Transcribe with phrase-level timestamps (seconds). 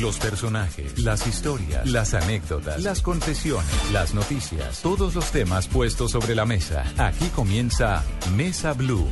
[0.00, 6.34] Los personajes, las historias, las anécdotas, las confesiones, las noticias, todos los temas puestos sobre
[6.34, 6.84] la mesa.
[6.98, 8.04] Aquí comienza
[8.36, 9.08] Mesa Blue.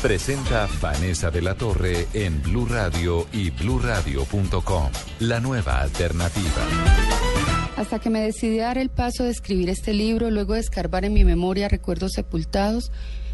[0.00, 4.90] Presenta Vanessa de la Torre en Blue Radio y bluradio.com.
[5.18, 6.62] La nueva alternativa.
[7.76, 11.04] Hasta que me decidí a dar el paso de escribir este libro, luego de escarbar
[11.04, 12.92] en mi memoria recuerdos sepultados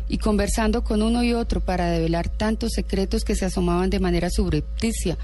[0.08, 4.30] y conversando con uno y otro para develar tantos secretos que se asomaban de manera
[4.30, 5.18] subrepticia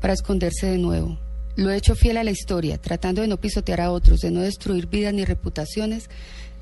[0.00, 1.18] para esconderse de nuevo.
[1.56, 4.40] Lo he hecho fiel a la historia, tratando de no pisotear a otros, de no
[4.40, 6.08] destruir vidas ni reputaciones,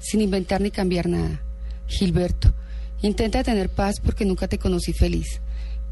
[0.01, 1.43] sin inventar ni cambiar nada.
[1.87, 2.53] Gilberto,
[3.03, 5.41] intenta tener paz porque nunca te conocí feliz.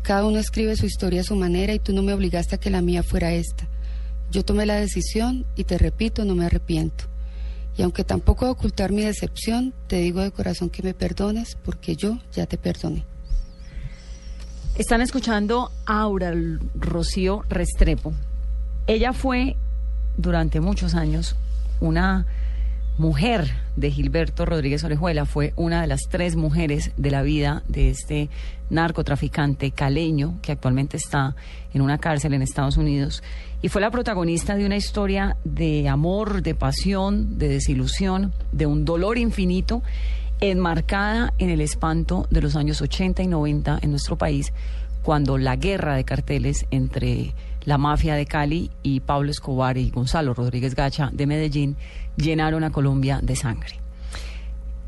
[0.02, 2.70] Cada uno escribe su historia a su manera y tú no me obligaste a que
[2.70, 3.68] la mía fuera esta.
[4.30, 7.04] Yo tomé la decisión y te repito, no me arrepiento.
[7.76, 12.18] Y aunque tampoco ocultar mi decepción, te digo de corazón que me perdones porque yo
[12.32, 13.04] ya te perdoné.
[14.78, 16.34] Están escuchando Aura
[16.74, 18.12] Rocío Restrepo.
[18.86, 19.56] Ella fue
[20.18, 21.34] durante muchos años
[21.80, 22.26] una
[22.98, 27.88] mujer de Gilberto Rodríguez Orejuela, fue una de las tres mujeres de la vida de
[27.88, 28.28] este
[28.68, 31.36] narcotraficante caleño que actualmente está
[31.72, 33.22] en una cárcel en Estados Unidos
[33.62, 38.84] y fue la protagonista de una historia de amor, de pasión, de desilusión, de un
[38.84, 39.82] dolor infinito
[40.40, 44.52] enmarcada en el espanto de los años 80 y 90 en nuestro país,
[45.02, 47.34] cuando la guerra de carteles entre
[47.64, 51.76] la mafia de Cali y Pablo Escobar y Gonzalo Rodríguez Gacha de Medellín
[52.16, 53.80] llenaron a Colombia de sangre.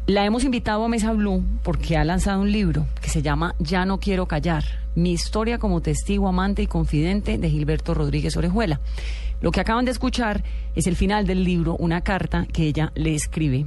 [0.06, 3.84] La hemos invitado a Mesa Blue porque ha lanzado un libro que se llama Ya
[3.84, 8.80] no quiero callar, mi historia como testigo, amante y confidente de Gilberto Rodríguez Orejuela.
[9.40, 10.42] Lo que acaban de escuchar
[10.74, 13.66] es el final del libro, una carta que ella le escribe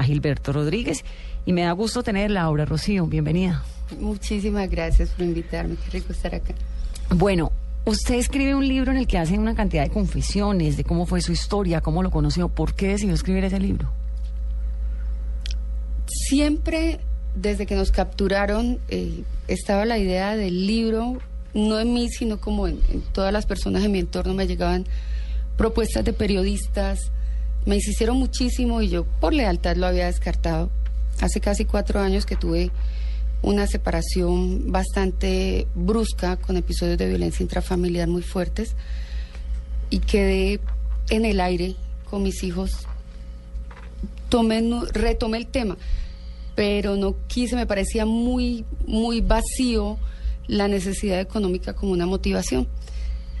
[0.00, 1.04] a Gilberto Rodríguez.
[1.44, 3.06] Y me da gusto tenerla, Laura Rocío.
[3.06, 3.62] Bienvenida.
[3.98, 5.76] Muchísimas gracias por invitarme.
[5.76, 6.54] Qué rico estar acá.
[7.10, 7.52] Bueno,
[7.84, 11.20] usted escribe un libro en el que hace una cantidad de confesiones de cómo fue
[11.20, 12.48] su historia, cómo lo conoció.
[12.48, 13.90] ¿Por qué decidió escribir ese libro?
[16.06, 17.00] Siempre,
[17.34, 21.18] desde que nos capturaron, eh, estaba la idea del libro,
[21.52, 22.80] no en mí, sino como en,
[23.12, 24.86] todas las personas de mi entorno me llegaban
[25.56, 27.10] propuestas de periodistas,
[27.66, 30.70] me insistieron muchísimo y yo por lealtad lo había descartado.
[31.20, 32.70] Hace casi cuatro años que tuve
[33.42, 38.74] una separación bastante brusca con episodios de violencia intrafamiliar muy fuertes
[39.88, 40.60] y quedé
[41.10, 41.76] en el aire
[42.08, 42.72] con mis hijos.
[44.28, 45.76] Tomé, retomé el tema,
[46.54, 49.98] pero no quise, me parecía muy, muy vacío
[50.46, 52.68] la necesidad económica como una motivación.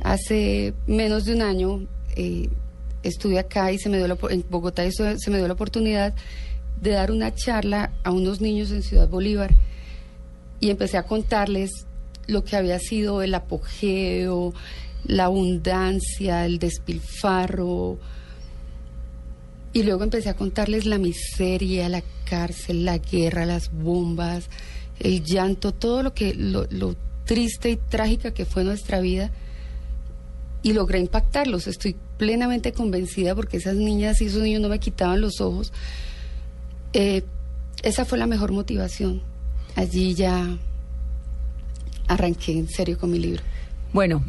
[0.02, 2.48] Hace menos de un año eh,
[3.02, 6.14] estuve acá y se me dio en Bogotá se me dio la oportunidad
[6.80, 9.54] de dar una charla a unos niños en Ciudad Bolívar
[10.60, 11.70] y empecé a contarles
[12.26, 14.52] lo que había sido el apogeo,
[15.04, 17.98] la abundancia, el despilfarro.
[19.72, 24.48] Y luego empecé a contarles la miseria, la cárcel, la guerra, las bombas,
[24.98, 26.66] el llanto, todo lo que lo
[27.24, 29.30] triste y trágica que fue nuestra vida
[30.62, 31.66] y logré impactarlos.
[31.66, 35.72] Estoy plenamente convencida porque esas niñas y esos niños no me quitaban los ojos.
[36.92, 37.22] Eh,
[37.82, 39.22] esa fue la mejor motivación.
[39.76, 40.58] Allí ya
[42.08, 43.42] arranqué en serio con mi libro.
[43.92, 44.22] Bueno,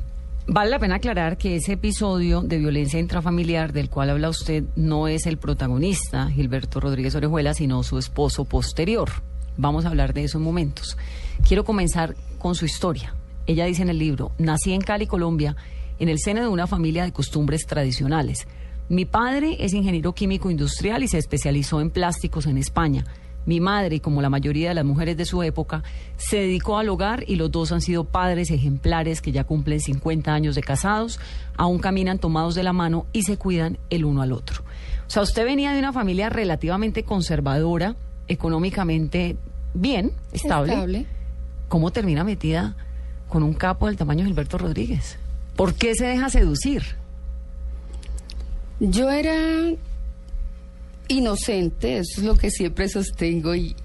[0.48, 5.08] vale la pena aclarar que ese episodio de violencia intrafamiliar del cual habla usted no
[5.08, 9.10] es el protagonista, Gilberto Rodríguez Orejuela, sino su esposo posterior.
[9.58, 10.98] Vamos a hablar de eso en momentos.
[11.46, 13.16] Quiero comenzar con su historia.
[13.48, 15.56] Ella dice en el libro, nací en Cali, Colombia,
[16.02, 18.48] en el seno de una familia de costumbres tradicionales.
[18.90, 23.06] Mi padre es ingeniero químico industrial y se especializó en plásticos en España.
[23.46, 25.84] Mi madre, como la mayoría de las mujeres de su época,
[26.18, 30.34] se dedicó al hogar y los dos han sido padres ejemplares que ya cumplen 50
[30.34, 31.20] años de casados,
[31.56, 34.64] aún caminan tomados de la mano y se cuidan el uno al otro.
[35.06, 37.96] O sea, usted venía de una familia relativamente conservadora,
[38.28, 39.38] económicamente
[39.76, 40.74] bien, estable.
[40.74, 41.06] estable.
[41.68, 42.76] ¿Cómo termina metida
[43.30, 45.21] con un capo del tamaño de Gilberto Rodríguez?
[45.62, 46.82] ¿Por qué se deja seducir?
[48.80, 49.72] Yo era
[51.08, 53.76] inocente, eso es lo que siempre sostengo y,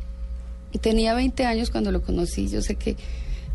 [0.80, 2.48] tenía 20 años cuando lo conocí.
[2.48, 2.96] Yo sé que,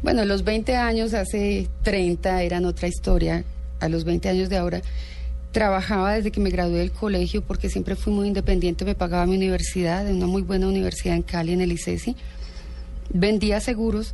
[0.03, 3.43] bueno, los 20 años hace 30 eran otra historia,
[3.79, 4.83] a los 20 años de ahora.
[5.51, 9.35] Trabajaba desde que me gradué del colegio porque siempre fui muy independiente, me pagaba mi
[9.35, 12.15] universidad, una muy buena universidad en Cali, en el ICESI.
[13.11, 14.13] Vendía seguros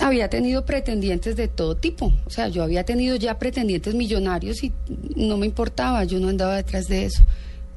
[0.00, 2.12] había tenido pretendientes de todo tipo.
[2.26, 4.72] O sea, yo había tenido ya pretendientes millonarios y
[5.16, 7.24] no me importaba, yo no andaba detrás de eso.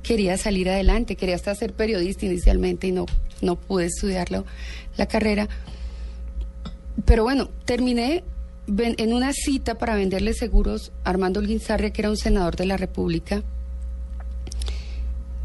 [0.03, 3.05] Quería salir adelante, quería hasta ser periodista inicialmente y no,
[3.41, 4.45] no pude estudiarlo,
[4.97, 5.47] la carrera.
[7.05, 8.23] Pero bueno, terminé
[8.67, 12.77] en una cita para venderle seguros a Armando Olguinzarria, que era un senador de la
[12.77, 13.43] República,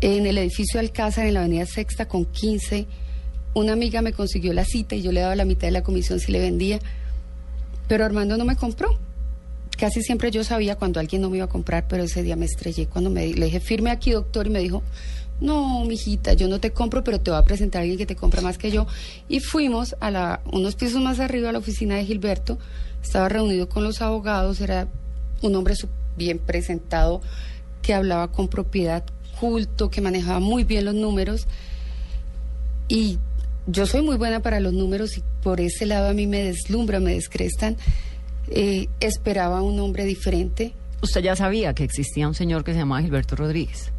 [0.00, 2.86] en el edificio Alcázar, en la avenida Sexta con 15.
[3.56, 6.20] Una amiga me consiguió la cita y yo le daba la mitad de la comisión
[6.20, 6.78] si le vendía,
[7.88, 8.98] pero Armando no me compró.
[9.78, 12.44] Casi siempre yo sabía cuando alguien no me iba a comprar, pero ese día me
[12.44, 14.82] estrellé cuando me, le dije, firme aquí, doctor, y me dijo,
[15.40, 18.14] no, mijita, yo no te compro, pero te voy a presentar a alguien que te
[18.14, 18.86] compra más que yo.
[19.26, 22.58] Y fuimos a unos pisos más arriba a la oficina de Gilberto,
[23.02, 24.86] estaba reunido con los abogados, era
[25.40, 25.72] un hombre
[26.18, 27.22] bien presentado,
[27.80, 29.02] que hablaba con propiedad,
[29.40, 31.46] culto, que manejaba muy bien los números.
[32.88, 33.18] Y
[33.66, 37.00] yo soy muy buena para los números y por ese lado a mí me deslumbra,
[37.00, 37.76] me descrestan.
[38.48, 40.72] Eh, esperaba un hombre diferente.
[41.02, 43.92] Usted ya sabía que existía un señor que se llamaba Gilberto Rodríguez.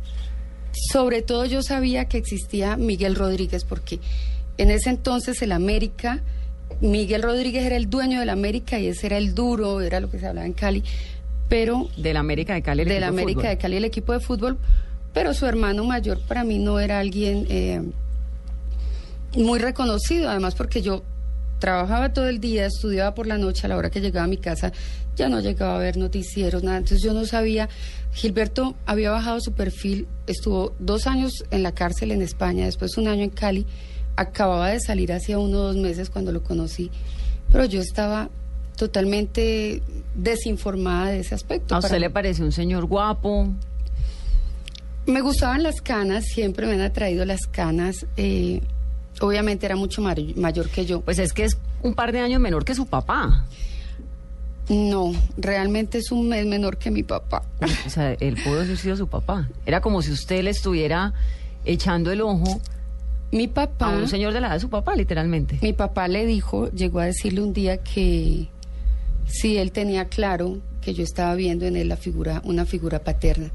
[0.92, 4.00] Sobre todo yo sabía que existía Miguel Rodríguez porque
[4.58, 6.22] en ese entonces el América,
[6.82, 10.20] Miguel Rodríguez era el dueño del América y ese era el duro, era lo que
[10.20, 10.84] se hablaba en Cali,
[11.50, 12.84] pero Del América de Cali.
[12.84, 14.58] el del de América de Cali, el equipo de fútbol,
[15.14, 17.82] pero su hermano mayor para mí no era alguien eh,
[19.44, 21.04] muy reconocido, además porque yo
[21.60, 24.38] trabajaba todo el día, estudiaba por la noche, a la hora que llegaba a mi
[24.38, 24.72] casa
[25.16, 27.68] ya no llegaba a ver noticieros, nada, entonces yo no sabía,
[28.14, 33.08] Gilberto había bajado su perfil, estuvo dos años en la cárcel en España, después un
[33.08, 33.66] año en Cali,
[34.16, 36.92] acababa de salir hacía uno o dos meses cuando lo conocí,
[37.52, 38.30] pero yo estaba
[38.76, 39.82] totalmente
[40.14, 41.74] desinformada de ese aspecto.
[41.74, 43.48] ¿A usted mí- le pareció un señor guapo?
[45.08, 48.06] me gustaban las canas, siempre me han atraído las canas.
[48.18, 48.62] eh,
[49.22, 51.02] obviamente era mucho mayor que yo.
[51.02, 53.46] Pues es que es un par de años menor que su papá.
[54.70, 57.44] No, realmente es un mes menor que mi papá.
[57.86, 59.48] O sea, él pudo haber sido su papá.
[59.66, 61.14] Era como si usted le estuviera
[61.64, 62.62] echando el ojo
[63.32, 65.60] Mi a papá, un señor de la edad de su papá, literalmente.
[65.62, 68.48] mi papá le dijo, llegó a decirle un día que
[69.26, 73.52] sí, él tenía claro que yo estaba viendo en él la figura, una figura paterna.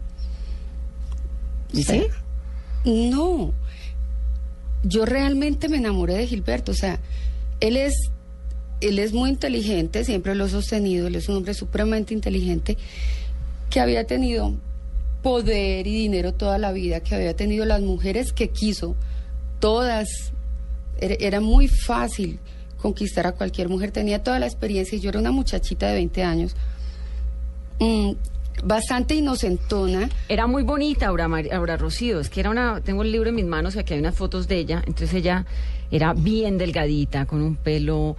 [1.73, 2.07] ¿Y sí?
[2.85, 3.53] No,
[4.83, 6.99] yo realmente me enamoré de Gilberto, o sea,
[7.61, 7.95] él es,
[8.81, 12.77] él es muy inteligente, siempre lo he sostenido, él es un hombre supremamente inteligente,
[13.71, 14.55] que había tenido
[15.23, 18.97] poder y dinero toda la vida, que había tenido las mujeres que quiso,
[19.61, 20.33] todas,
[20.99, 22.41] era, muy fácil
[22.77, 26.23] conquistar a cualquier mujer, tenía toda la experiencia y yo era una muchachita de 20
[26.25, 26.57] años,
[27.79, 28.11] mm,
[28.65, 33.13] bastante inocentona, Era muy bonita Aura, Mar- Aura Rocío, es que era una, tengo el
[33.13, 35.45] libro en mis manos y aquí hay unas fotos de ella, entonces ella
[35.91, 38.17] era bien delgadita, con un pelo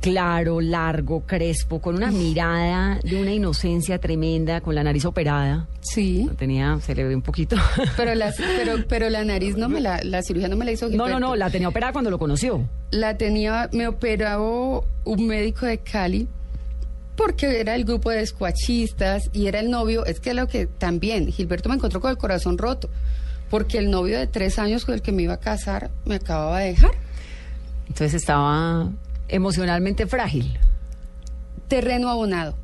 [0.00, 5.68] claro, largo, crespo, con una mirada de una inocencia tremenda, con la nariz operada.
[5.80, 6.24] sí.
[6.24, 7.54] No tenía, se le ve un poquito.
[7.96, 10.88] Pero la, pero, pero la nariz no me la, la cirugía no me la hizo
[10.88, 12.66] No, no, no, la tenía operada cuando lo conoció.
[12.90, 16.26] La tenía, me operó un médico de Cali
[17.16, 21.30] porque era el grupo de escuachistas y era el novio, es que lo que también,
[21.30, 22.88] Gilberto me encontró con el corazón roto,
[23.50, 26.60] porque el novio de tres años con el que me iba a casar me acababa
[26.60, 26.92] de dejar.
[27.88, 28.90] Entonces estaba
[29.28, 30.58] emocionalmente frágil.
[31.68, 32.54] terreno abonado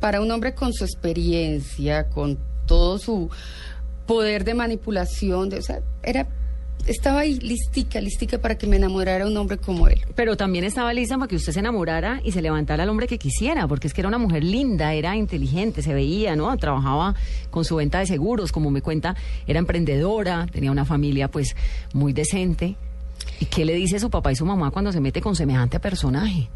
[0.00, 3.30] para un hombre con su experiencia, con todo su
[4.06, 6.26] poder de manipulación, de, o sea, era
[6.86, 10.00] estaba ahí listica, listica para que me enamorara un hombre como él.
[10.14, 13.18] Pero también estaba lista para que usted se enamorara y se levantara al hombre que
[13.18, 16.56] quisiera, porque es que era una mujer linda, era inteligente, se veía, ¿no?
[16.56, 17.14] Trabajaba
[17.50, 19.16] con su venta de seguros, como me cuenta,
[19.46, 21.56] era emprendedora, tenía una familia pues
[21.92, 22.76] muy decente.
[23.40, 26.48] ¿Y qué le dice su papá y su mamá cuando se mete con semejante personaje?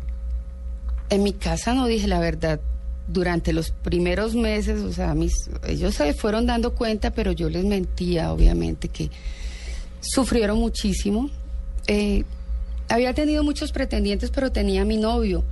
[1.10, 2.60] En mi casa no dije la verdad.
[3.08, 5.32] Durante los primeros meses, o sea, mis,
[5.66, 9.10] ellos se fueron dando cuenta, pero yo les mentía, obviamente, que
[10.00, 11.30] sufrieron muchísimo.
[11.86, 12.24] Eh,
[12.88, 15.44] había tenido muchos pretendientes, pero tenía a mi novio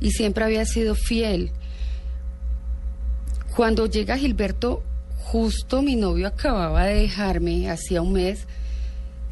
[0.00, 1.50] y siempre había sido fiel.
[3.54, 4.82] Cuando llega Gilberto,
[5.18, 8.46] justo mi novio acababa de dejarme hacía un mes.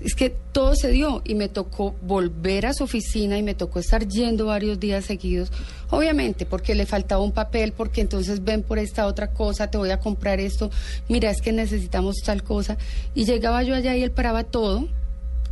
[0.05, 3.79] Es que todo se dio y me tocó volver a su oficina y me tocó
[3.79, 5.51] estar yendo varios días seguidos.
[5.89, 9.91] Obviamente, porque le faltaba un papel, porque entonces ven por esta otra cosa, te voy
[9.91, 10.71] a comprar esto,
[11.09, 12.77] mira, es que necesitamos tal cosa.
[13.15, 14.89] Y llegaba yo allá y él paraba todo,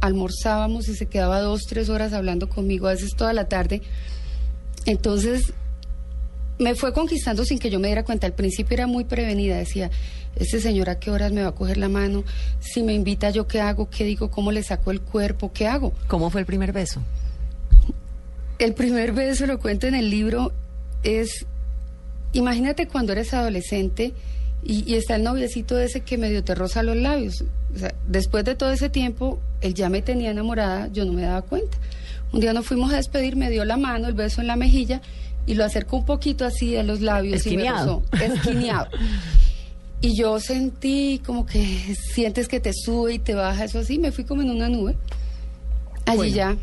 [0.02, 3.80] almorzábamos y se quedaba dos, tres horas hablando conmigo, a veces toda la tarde.
[4.84, 5.54] Entonces,
[6.62, 8.26] me fue conquistando sin que yo me diera cuenta.
[8.26, 9.90] Al principio era muy prevenida, decía,
[10.36, 12.24] este señor a qué horas me va a coger la mano,
[12.60, 15.92] si me invita yo qué hago, qué digo, cómo le saco el cuerpo, qué hago.
[16.08, 17.02] ¿Cómo fue el primer beso?
[18.58, 20.52] El primer beso, lo cuento en el libro,
[21.02, 21.46] es,
[22.32, 24.14] imagínate cuando eres adolescente
[24.62, 27.44] y, y está el noviecito ese que medio te roza los labios.
[27.74, 31.22] O sea, después de todo ese tiempo, él ya me tenía enamorada, yo no me
[31.22, 31.76] daba cuenta.
[32.32, 35.02] Un día nos fuimos a despedir, me dio la mano, el beso en la mejilla
[35.46, 38.02] y lo acercó un poquito así a los labios y me Esquineado.
[38.12, 38.88] rozó, esquineado.
[40.00, 44.12] y yo sentí como que sientes que te sube y te baja, eso así, me
[44.12, 44.96] fui como en una nube.
[46.06, 46.34] Allí Bueno.
[46.34, 46.56] ya,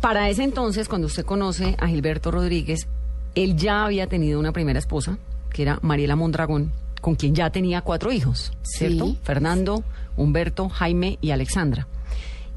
[0.00, 2.86] Para ese entonces, cuando usted conoce a Gilberto Rodríguez,
[3.34, 5.18] él ya había tenido una primera esposa,
[5.50, 9.06] que era Mariela Mondragón, con quien ya tenía cuatro hijos, ¿cierto?
[9.06, 9.18] Sí.
[9.22, 9.82] Fernando,
[10.16, 11.86] Humberto, Jaime y Alexandra.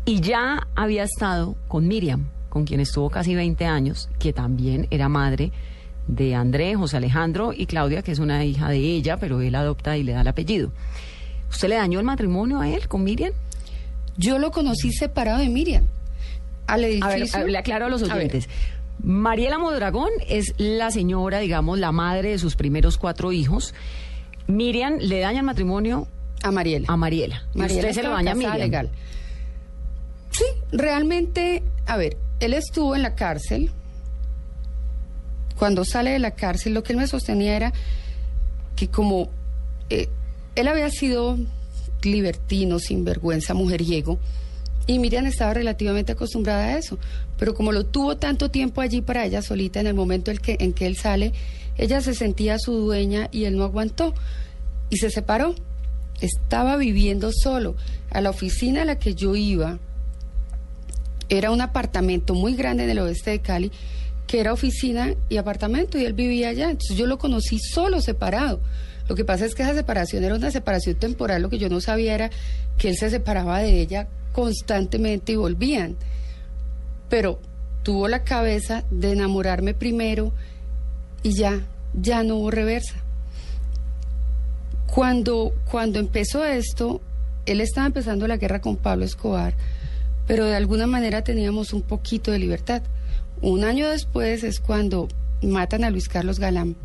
[0.05, 2.27] Y ya había estado con Miriam,
[2.58, 5.52] con quien estuvo casi 20 años, que también era madre
[6.08, 9.96] de André, José Alejandro y Claudia, que es una hija de ella, pero él adopta
[9.96, 10.72] y le da el apellido.
[11.52, 13.32] ¿Usted le dañó el matrimonio a él con Miriam?
[14.18, 15.84] yo lo conocí separado de Miriam.
[16.66, 17.38] Al A ver, edificio.
[17.38, 18.50] a ver, le aclaro a los A oyentes.
[19.04, 23.76] Mariela Modragón es la señora, digamos, la madre de sus primeros cuatro hijos.
[24.48, 26.08] Miriam le daña el matrimonio
[26.42, 26.88] a Mariela.
[26.90, 27.44] a Mariela.
[27.54, 28.58] Mariela usted se lo daña a Miriam.
[28.58, 28.90] legal.
[30.32, 33.72] Sí, realmente, a ver, él estuvo en la cárcel.
[35.58, 37.74] Cuando sale de la cárcel, lo que él me sostenía era
[38.75, 39.29] que como
[39.89, 40.08] eh,
[40.56, 41.38] él había sido
[42.03, 44.20] libertino, sinvergüenza, mujeriego,
[44.88, 46.98] y Miriam estaba relativamente acostumbrada a eso.
[47.38, 50.56] Pero como lo tuvo tanto tiempo allí para ella solita, en el momento en que,
[50.60, 51.34] en que él sale,
[51.77, 54.13] ella se sentía su dueña y él no aguantó.
[54.89, 55.56] Y se separó.
[56.22, 57.75] Estaba viviendo solo.
[58.10, 59.77] A la oficina a la que yo iba,
[61.29, 63.72] era un apartamento muy grande en el oeste de Cali,
[64.27, 66.69] que era oficina y apartamento, y él vivía allá.
[66.69, 68.60] Entonces yo lo conocí solo, separado.
[69.07, 71.79] Lo que pasa es que esa separación era una separación temporal, lo que yo no
[71.79, 72.29] sabía era
[72.77, 75.96] que él se separaba de ella constantemente y volvían.
[77.10, 77.39] Pero
[77.84, 80.34] tuvo la cabeza de enamorarme primero
[81.24, 81.62] y ya,
[81.93, 82.96] ya no hubo reversa.
[84.88, 87.01] Cuando, cuando empezó esto,
[87.46, 89.53] él estaba empezando la guerra con Pablo Escobar,
[90.27, 92.84] pero de alguna manera teníamos un poquito de libertad.
[93.41, 95.07] Un año después es cuando
[95.41, 96.75] matan a Luis Carlos Galán.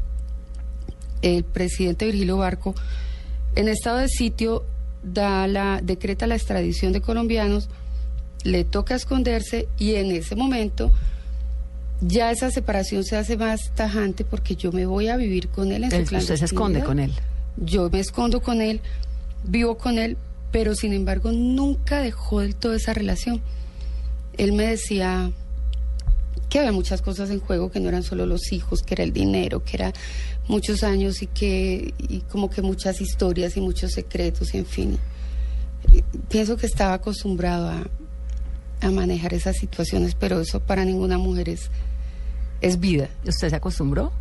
[1.20, 2.74] El presidente Virgilio Barco,
[3.56, 4.64] en estado de sitio,
[5.02, 7.68] da la, decreta la extradición de colombianos,
[8.44, 10.92] le toca esconderse y en ese momento
[12.00, 15.84] ya esa separación se hace más tajante porque yo me voy a vivir con él
[15.84, 17.12] en su Entonces, usted se esconde con él.
[17.56, 18.80] Yo me escondo con él,
[19.44, 20.16] vivo con él,
[20.52, 23.40] pero sin embargo nunca dejó del todo esa relación.
[24.36, 25.32] Él me decía
[26.48, 29.12] que había muchas cosas en juego, que no eran solo los hijos, que era el
[29.12, 29.92] dinero, que era
[30.48, 34.98] muchos años y que y como que muchas historias y muchos secretos, y en fin.
[36.28, 37.86] Pienso que estaba acostumbrado a,
[38.82, 41.70] a manejar esas situaciones, pero eso para ninguna mujer es,
[42.60, 43.08] es vida.
[43.26, 44.12] ¿Usted se acostumbró?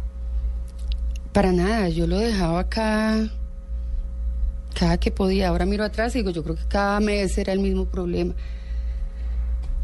[1.33, 3.29] Para nada, yo lo dejaba cada,
[4.73, 5.49] cada que podía.
[5.49, 8.33] Ahora miro atrás y digo, yo creo que cada mes era el mismo problema.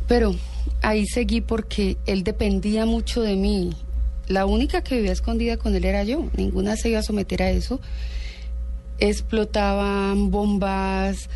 [0.08, 0.36] Pero
[0.82, 3.75] ahí seguí porque él dependía mucho de mí.
[4.27, 6.29] La única que vivía escondida con él era yo.
[6.36, 7.79] Ninguna se iba a someter a eso.
[9.00, 11.29] Explotaban bombas,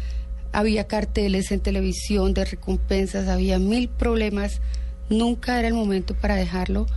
[0.52, 4.62] había carteles en televisión de recompensas, había mil problemas.
[5.10, 6.88] Nunca era el momento para dejarlo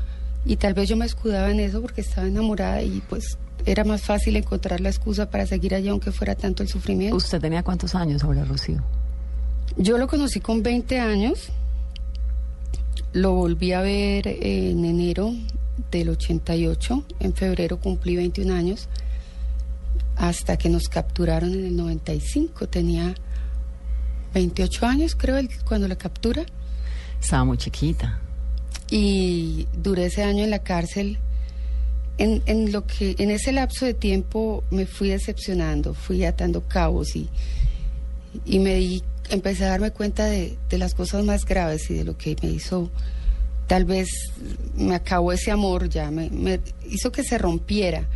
[0.45, 4.03] y tal vez yo me escudaba en eso porque estaba enamorada y pues era más
[4.03, 7.17] fácil encontrar la excusa para seguir allá aunque fuera tanto el sufrimiento.
[7.17, 8.83] ¿Usted tenía cuántos años ahora, Rocío?
[9.77, 11.49] Yo lo conocí con 20 años,
[13.13, 15.33] lo volví a ver en enero
[15.91, 18.89] del 88, en febrero cumplí 21 años,
[20.17, 23.15] hasta que nos capturaron en el 95, tenía
[24.35, 26.45] 28 años creo cuando la captura
[27.21, 28.19] Estaba muy chiquita.
[28.91, 31.19] y duré ese año en la cárcel.
[32.17, 37.17] En, en lo que en ese lapso de tiempo me fui decepcionando, fui atando cabos
[37.17, 37.29] y,
[38.45, 42.05] y me di, empecé a darme cuenta de, de las cosas más graves y de
[42.05, 42.91] lo que me hizo,
[43.67, 44.09] tal vez
[44.77, 48.07] me acabó ese amor ya, me, me hizo que se rompiera.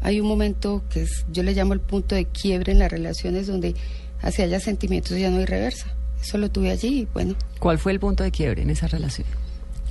[0.00, 3.46] Hay un momento que es, yo le llamo el punto de quiebre en las relaciones
[3.46, 3.74] donde
[4.20, 5.86] hacia haya sentimientos ya no hay reversa.
[6.22, 9.26] Eso lo tuve allí y bueno, ¿Cuál fue el punto de quiebre en esa relación?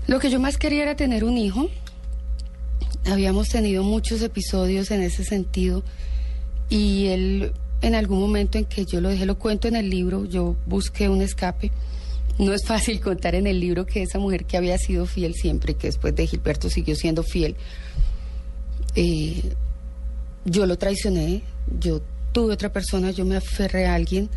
[0.06, 1.70] lo que yo más quería era tener un hijo.
[3.06, 5.84] Habíamos tenido muchos episodios en ese sentido
[6.70, 10.26] y él en algún momento en que yo lo dejé, lo cuento en el libro,
[10.26, 11.72] yo busqué un escape.
[12.40, 15.76] No es fácil contar en el libro que esa mujer que había sido fiel siempre,
[15.76, 17.56] que después de Gilberto siguió siendo fiel,
[18.96, 19.54] eh,
[20.46, 21.44] yo lo traicioné,
[21.80, 22.02] yo
[22.32, 24.30] tuve otra persona, yo me aferré a alguien.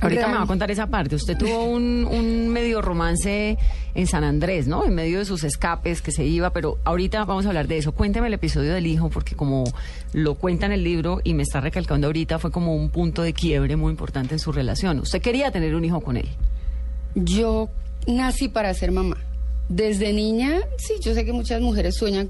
[0.00, 1.14] Ahorita me va a contar esa parte.
[1.14, 3.56] Usted tuvo un, un medio romance
[3.94, 4.84] en San Andrés, ¿no?
[4.84, 7.92] En medio de sus escapes que se iba, pero ahorita vamos a hablar de eso.
[7.92, 9.64] Cuénteme el episodio del hijo, porque como
[10.12, 13.32] lo cuenta en el libro y me está recalcando ahorita, fue como un punto de
[13.32, 14.98] quiebre muy importante en su relación.
[15.00, 16.28] Usted quería tener un hijo con él.
[17.14, 17.68] Yo
[18.06, 19.16] nací para ser mamá.
[19.68, 22.28] Desde niña, sí, yo sé que muchas mujeres sueñan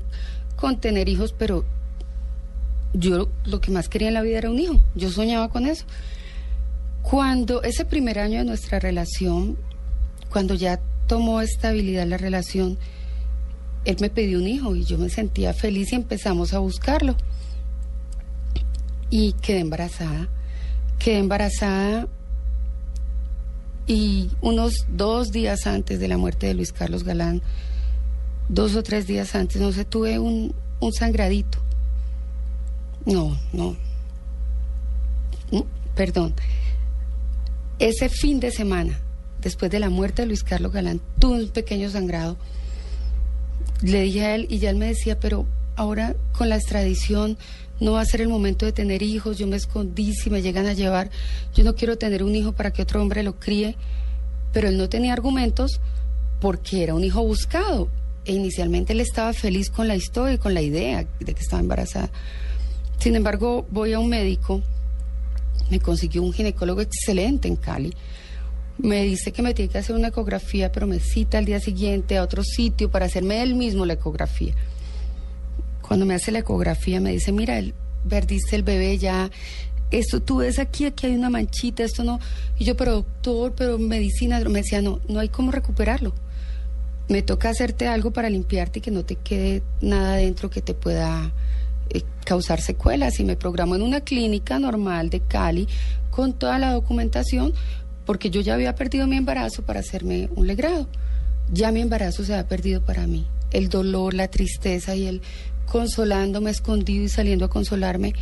[0.56, 1.64] con tener hijos, pero
[2.92, 4.80] yo lo que más quería en la vida era un hijo.
[4.94, 5.84] Yo soñaba con eso.
[7.04, 9.58] Cuando ese primer año de nuestra relación,
[10.30, 12.78] cuando ya tomó estabilidad la relación,
[13.84, 17.14] él me pidió un hijo y yo me sentía feliz y empezamos a buscarlo.
[19.10, 20.28] Y quedé embarazada.
[20.98, 22.08] Quedé embarazada
[23.86, 27.42] y unos dos días antes de la muerte de Luis Carlos Galán,
[28.48, 31.58] dos o tres días antes, no sé, tuve un, un sangradito.
[33.04, 33.76] No, no.
[35.50, 36.34] Mm, Perdón.
[37.78, 39.00] Ese fin de semana,
[39.40, 42.36] después de la muerte de Luis Carlos Galán, tuve un pequeño sangrado.
[43.82, 47.36] Le dije a él y ya él me decía, pero ahora con la extradición
[47.80, 50.66] no va a ser el momento de tener hijos, yo me escondí, si me llegan
[50.66, 51.10] a llevar,
[51.52, 53.76] yo no quiero tener un hijo para que otro hombre lo críe,
[54.52, 55.80] pero él no tenía argumentos
[56.40, 57.88] porque era un hijo buscado
[58.24, 61.60] e inicialmente él estaba feliz con la historia y con la idea de que estaba
[61.60, 62.10] embarazada.
[62.98, 64.62] Sin embargo, voy a un médico,
[65.70, 67.94] me consiguió un ginecólogo excelente en Cali,
[68.78, 72.16] me dice que me tiene que hacer una ecografía, pero me cita al día siguiente
[72.16, 74.54] a otro sitio para hacerme él mismo la ecografía.
[75.80, 77.74] Cuando me hace la ecografía me dice, mira, el,
[78.10, 79.30] el bebé ya,
[79.90, 82.18] esto tú ves aquí, aquí hay una manchita, esto no.
[82.58, 86.12] Y yo, pero doctor, pero medicina, me decía, no, no hay cómo recuperarlo.
[87.08, 90.74] Me toca hacerte algo para limpiarte y que no te quede nada dentro que te
[90.74, 91.32] pueda
[92.24, 93.20] causar secuelas.
[93.20, 95.68] Y me programó en una clínica normal de Cali
[96.10, 97.52] con toda la documentación,
[98.06, 100.88] porque yo ya había perdido mi embarazo para hacerme un legrado.
[101.52, 103.26] Ya mi embarazo se había perdido para mí.
[103.50, 105.22] El dolor, la tristeza y el
[105.66, 108.14] consolándome escondido y saliendo a consolarme,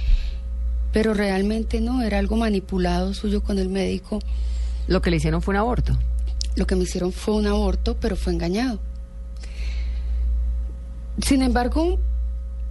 [0.92, 4.20] pero realmente no, era algo manipulado suyo con el médico.
[4.86, 5.98] Lo que le hicieron fue un aborto.
[6.54, 8.78] Lo que me hicieron fue un aborto, pero fue engañado.
[11.20, 11.98] Sin embargo,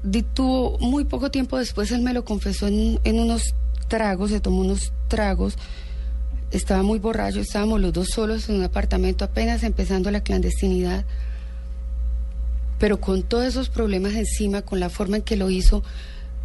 [0.04, 3.44] di- tuvo muy poco tiempo después, él me lo confesó en, en unos
[3.88, 5.56] tragos, se tomó unos tragos,
[6.52, 11.06] estaba muy borracho, estábamos los dos solos en un apartamento, apenas empezando la clandestinidad,
[12.80, 15.84] pero con todos esos problemas encima, con la forma en que lo hizo,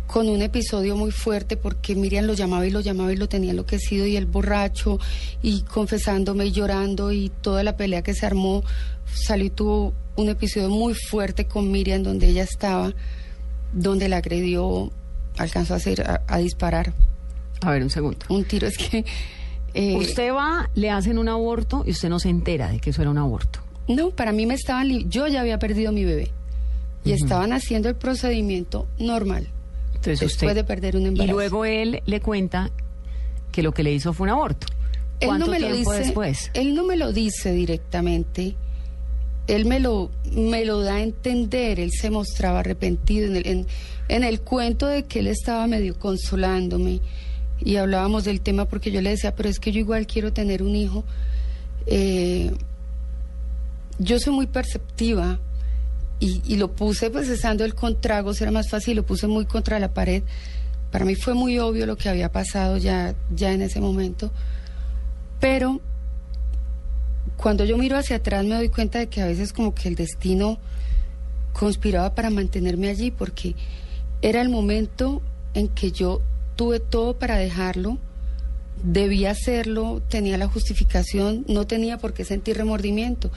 [0.07, 3.51] con un episodio muy fuerte porque Miriam lo llamaba y lo llamaba y lo tenía
[3.51, 5.01] enloquecido y el borracho
[5.42, 8.62] y confesándome y llorando y toda la pelea que se armó
[9.12, 12.95] salió y tuvo un episodio muy fuerte con Miriam donde ella estaba,
[13.77, 14.91] donde la agredió,
[15.39, 16.93] alcanzó a hacer a, a disparar
[17.61, 18.19] A ver, un segundo.
[18.29, 19.05] un tiro es que
[19.75, 23.03] eh, Usted va, le hacen un aborto y usted no se entera de que eso
[23.03, 23.61] era un aborto.
[23.89, 26.31] no para mí me estaban yo ya había perdido mi bebé
[27.05, 29.47] y estaban haciendo el procedimiento normal
[29.95, 32.71] Entonces después usted de perder un y embarazo luego él le cuenta
[33.53, 34.67] que lo que le hizo fue un aborto.
[35.21, 36.51] Él ¿Cuánto no me lo tiempo dice, después?
[36.55, 38.55] Él no me lo dice directamente.
[39.47, 41.81] Él me lo, me lo da a entender.
[41.81, 43.67] Él se mostraba arrepentido en el,
[44.09, 47.01] en, el cuento de que él estaba medio consolándome.
[47.61, 50.63] Y hablábamos del tema porque yo le decía, pero es que yo igual quiero tener
[50.63, 51.05] un hijo.
[51.87, 52.51] Eh,
[53.99, 55.39] yo soy muy perceptiva
[56.19, 59.79] y, lo puse pues cesando el con tragos, era más fácil, lo puse muy contra
[59.79, 60.23] la pared.
[60.91, 64.31] Para mí fue muy obvio lo que había pasado ya, ya en ese momento.
[65.41, 65.81] Pero
[67.37, 69.94] cuando yo miro hacia atrás me doy cuenta de que a veces como que el
[69.94, 70.59] destino
[71.53, 73.55] conspiraba para mantenerme allí porque
[74.22, 75.22] era el momento
[75.55, 76.20] en que yo
[76.55, 77.99] tuve todo para dejarlo,
[78.83, 83.31] debía hacerlo, tenía la justificación, no tenía por qué sentir remordimiento,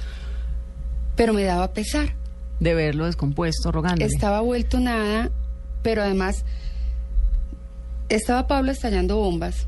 [1.16, 2.16] pero me daba pesar.
[2.60, 4.06] De verlo descompuesto, rogándole.
[4.06, 5.32] Estaba vuelto nada,
[5.82, 6.44] pero además
[8.10, 9.68] estaba Pablo estallando bombas,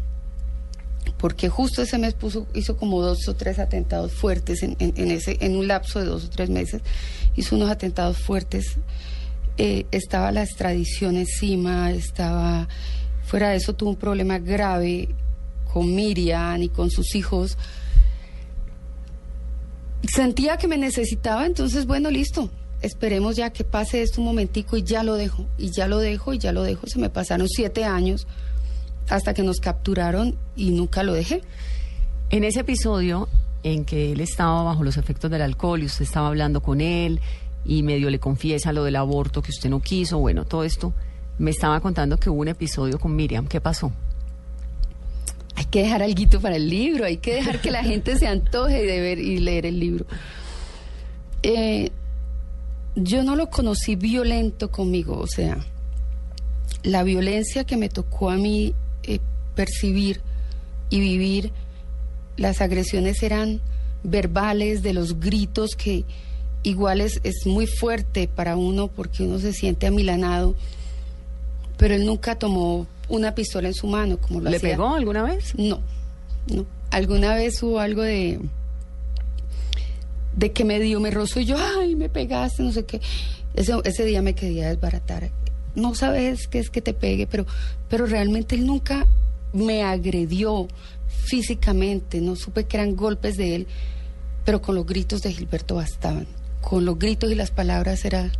[1.21, 5.37] porque justo ese mes puso, hizo como dos o tres atentados fuertes en, en- ese,
[5.39, 6.81] en un lapso de dos o tres meses,
[7.35, 8.77] hizo unos atentados fuertes.
[9.57, 12.67] Eh, estaba la extradición encima, estaba
[13.23, 15.09] fuera de eso tuvo un problema grave
[15.71, 17.55] con Miriam y con sus hijos.
[20.07, 22.49] Sentía que me necesitaba, entonces bueno, listo.
[22.81, 26.33] Esperemos ya que pase esto un momentico y ya lo dejo, y ya lo dejo,
[26.33, 26.87] y ya lo dejo.
[26.87, 28.25] Se me pasaron siete años
[29.09, 31.41] hasta que nos capturaron y nunca lo dejé.
[32.29, 33.27] En ese episodio
[33.63, 37.19] en que él estaba bajo los efectos del alcohol y usted estaba hablando con él
[37.65, 40.93] y medio le confiesa lo del aborto que usted no quiso, bueno, todo esto,
[41.37, 43.47] me estaba contando que hubo un episodio con Miriam.
[43.47, 43.91] ¿Qué pasó?
[45.55, 48.83] Hay que dejar algo para el libro, hay que dejar que la gente se antoje
[48.85, 50.05] de ver y leer el libro.
[51.43, 51.91] Eh,
[52.95, 55.57] yo no lo conocí violento conmigo, o sea,
[56.83, 58.73] la violencia que me tocó a mí
[59.55, 60.21] percibir
[60.89, 61.51] y vivir,
[62.37, 63.61] las agresiones eran
[64.03, 66.05] verbales, de los gritos que,
[66.63, 70.55] igual es, es muy fuerte para uno porque uno se siente amilanado,
[71.77, 74.71] pero él nunca tomó una pistola en su mano como lo ¿Le hacía.
[74.71, 75.53] pegó alguna vez?
[75.55, 75.81] No,
[76.53, 76.65] no.
[76.89, 78.39] Alguna vez hubo algo de
[80.35, 83.01] de que me dio, me rozó y yo, ay, me pegaste, no sé qué.
[83.53, 85.29] Ese, ese día me quería desbaratar.
[85.75, 87.45] No sabes qué es que te pegue, pero,
[87.89, 89.07] pero realmente él nunca
[89.53, 90.67] me agredió
[91.07, 93.67] físicamente, no supe que eran golpes de él,
[94.45, 96.27] pero con los gritos de Gilberto bastaban.
[96.61, 98.31] Con los gritos y las palabras era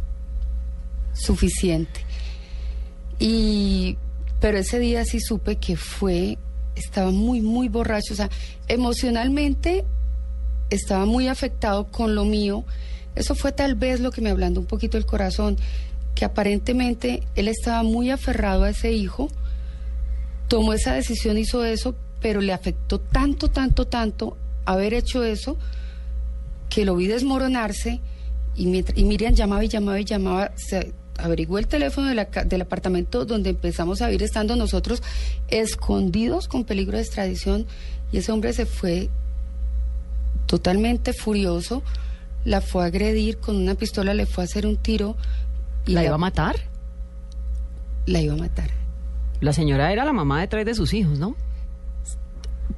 [1.13, 2.02] suficiente.
[3.19, 3.97] Y,
[4.39, 6.38] pero ese día sí supe que fue,
[6.76, 8.30] estaba muy, muy borracho, o sea,
[8.67, 9.86] emocionalmente
[10.69, 12.65] estaba muy afectado con lo mío.
[13.15, 15.58] Eso fue tal vez lo que me ablandó un poquito el corazón,
[16.15, 19.30] que aparentemente él estaba muy aferrado a ese hijo,
[20.52, 24.36] tomó esa decisión, hizo eso, pero le afectó tanto, tanto, tanto
[24.66, 25.56] haber hecho eso,
[26.68, 28.02] que lo vi desmoronarse
[28.58, 32.26] y, mientras, y Miriam llamaba y llamaba y llamaba, se averiguó el teléfono de la,
[32.26, 35.02] del apartamento donde empezamos a vivir estando nosotros
[35.48, 37.66] escondidos con peligro de extradición
[38.12, 39.10] y ese hombre se fue
[40.48, 41.82] totalmente furioso,
[42.44, 45.16] la fue a agredir con una pistola, le fue a hacer un tiro.
[45.86, 46.58] Y ¿La, la iba a matar?
[48.06, 48.81] La iba a matar.
[49.41, 51.36] La señora era la mamá de tres de sus hijos, ¿no?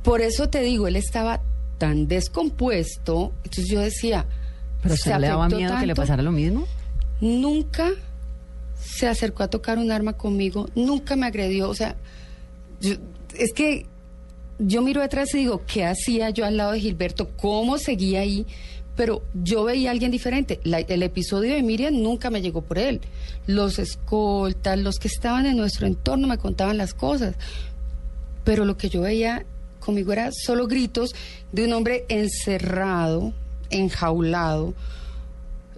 [0.01, 1.41] Por eso te digo, él estaba
[1.77, 4.25] tan descompuesto, entonces yo decía...
[4.81, 6.65] ¿Pero se, se le daba miedo tanto, que le pasara lo mismo?
[7.21, 7.91] Nunca
[8.79, 11.95] se acercó a tocar un arma conmigo, nunca me agredió, o sea,
[12.81, 12.95] yo,
[13.37, 13.85] es que
[14.59, 17.29] yo miro detrás y digo, ¿qué hacía yo al lado de Gilberto?
[17.37, 18.45] ¿Cómo seguía ahí?
[18.95, 20.59] Pero yo veía a alguien diferente.
[20.63, 23.01] La, el episodio de Miriam nunca me llegó por él.
[23.47, 27.35] Los escoltas, los que estaban en nuestro entorno me contaban las cosas.
[28.43, 29.45] Pero lo que yo veía
[29.79, 31.13] conmigo era solo gritos
[31.51, 33.33] de un hombre encerrado,
[33.69, 34.73] enjaulado,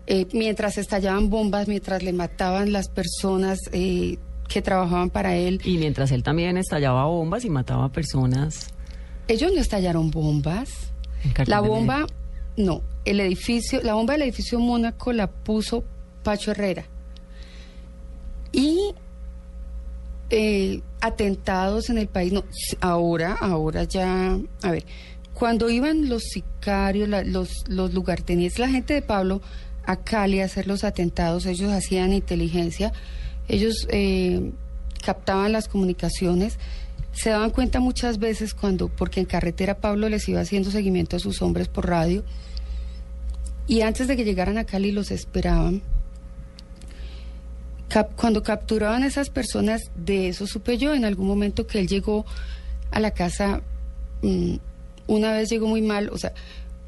[0.08, 3.60] eh, mientras estallaban bombas, mientras le mataban las personas.
[3.72, 5.60] Eh, que trabajaban para él.
[5.64, 8.70] Y mientras él también estallaba bombas y mataba personas.
[9.28, 10.70] Ellos no estallaron bombas.
[11.48, 12.06] La bomba,
[12.58, 15.84] no, el edificio, la bomba del edificio Mónaco la puso
[16.24, 16.86] Pacho Herrera.
[18.52, 18.94] Y
[20.30, 22.44] eh, atentados en el país, no,
[22.82, 24.86] ahora, ahora ya, a ver,
[25.34, 29.42] cuando iban los sicarios, los, los lugartenientes, la gente de Pablo
[29.86, 32.92] a Cali a hacer los atentados, ellos hacían inteligencia
[33.48, 34.52] ellos eh,
[35.04, 36.58] captaban las comunicaciones,
[37.16, 41.20] se daban cuenta muchas veces cuando, porque en carretera Pablo les iba haciendo seguimiento a
[41.20, 42.26] sus hombres por radio,
[43.68, 45.82] y antes de que llegaran a Cali los esperaban.
[48.18, 52.26] Cuando capturaban a esas personas, de eso supe yo en algún momento que él llegó
[52.92, 53.62] a la casa,
[54.22, 54.56] mmm,
[55.08, 56.34] una vez llegó muy mal, o sea,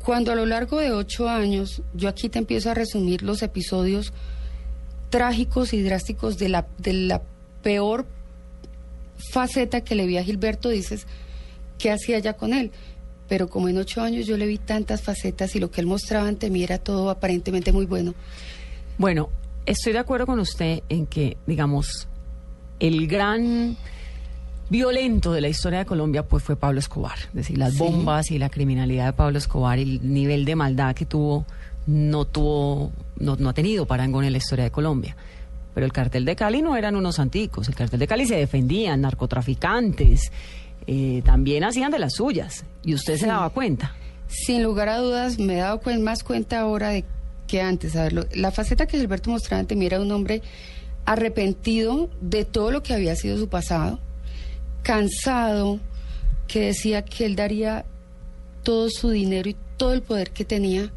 [0.03, 4.11] cuando a lo largo de ocho años, yo aquí te empiezo a resumir los episodios,
[5.09, 7.21] trágicos y drásticos de la, de la
[7.63, 8.05] peor
[9.17, 11.07] faceta que le vi a Gilberto, dices,
[11.77, 12.71] ¿qué hacía ya con él?
[13.27, 16.27] Pero como en ocho años yo le vi tantas facetas y lo que él mostraba
[16.27, 18.13] ante mí era todo aparentemente muy bueno.
[18.97, 19.29] Bueno,
[19.65, 22.07] estoy de acuerdo con usted en que, digamos,
[22.79, 23.75] el gran
[24.69, 27.17] violento de la historia de Colombia pues fue Pablo Escobar.
[27.29, 27.79] Es decir, las sí.
[27.79, 31.45] bombas y la criminalidad de Pablo Escobar, el nivel de maldad que tuvo
[31.85, 35.15] no tuvo, no, no, ha tenido parangón en la historia de Colombia.
[35.77, 38.99] Pero el cartel de Cali no eran unos anticos, el cartel de Cali se defendían,
[39.01, 40.31] narcotraficantes,
[40.87, 43.19] eh, también hacían de las suyas, y usted sí.
[43.19, 43.95] se daba cuenta.
[44.27, 47.05] Sin lugar a dudas, me he dado más cuenta ahora de
[47.45, 47.95] que antes.
[47.95, 50.41] A ver, lo, la faceta que Gilberto mostraba ante mí era un hombre
[51.05, 53.99] arrepentido de todo lo que había sido su pasado,
[54.81, 55.79] cansado,
[56.47, 57.85] que decía que él daría
[58.63, 60.91] todo su dinero y todo el poder que tenía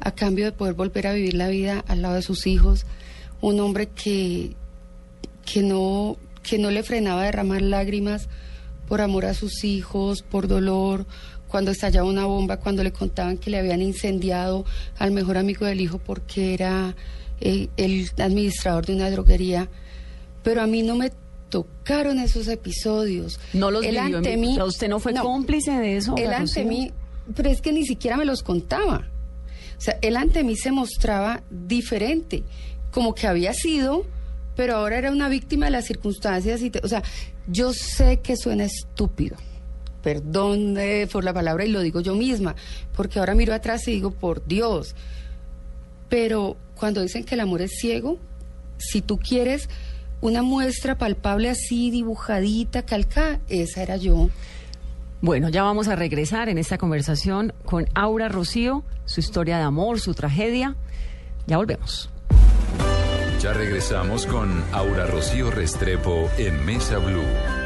[0.00, 2.86] a cambio de poder volver a vivir la vida al lado de sus hijos,
[3.40, 4.54] un hombre que,
[5.44, 8.28] que, no, que no le frenaba a derramar lágrimas
[8.88, 11.06] por amor a sus hijos, por dolor,
[11.48, 14.64] cuando estallaba una bomba, cuando le contaban que le habían incendiado
[14.98, 16.94] al mejor amigo del hijo porque era
[17.40, 19.68] eh, el administrador de una droguería.
[20.42, 21.12] Pero a mí no me
[21.48, 23.40] tocaron esos episodios.
[23.52, 26.14] No los él vivió ante mí, ¿Usted no fue no, cómplice de eso?
[26.16, 26.92] Él ante mí,
[27.34, 29.06] pero es que ni siquiera me los contaba.
[29.78, 32.42] O sea, él ante mí se mostraba diferente,
[32.96, 34.06] como que había sido,
[34.56, 36.62] pero ahora era una víctima de las circunstancias.
[36.62, 37.02] Y te, o sea,
[37.46, 39.36] yo sé que suena estúpido,
[40.02, 42.56] perdón eh, por la palabra y lo digo yo misma,
[42.94, 44.94] porque ahora miro atrás y digo, por Dios.
[46.08, 48.18] Pero cuando dicen que el amor es ciego,
[48.78, 49.68] si tú quieres
[50.22, 54.30] una muestra palpable así, dibujadita, calcada, esa era yo.
[55.20, 60.00] Bueno, ya vamos a regresar en esta conversación con Aura Rocío, su historia de amor,
[60.00, 60.76] su tragedia.
[61.46, 62.08] Ya volvemos.
[63.40, 67.65] Ya regresamos con Aura Rocío Restrepo en Mesa Blue.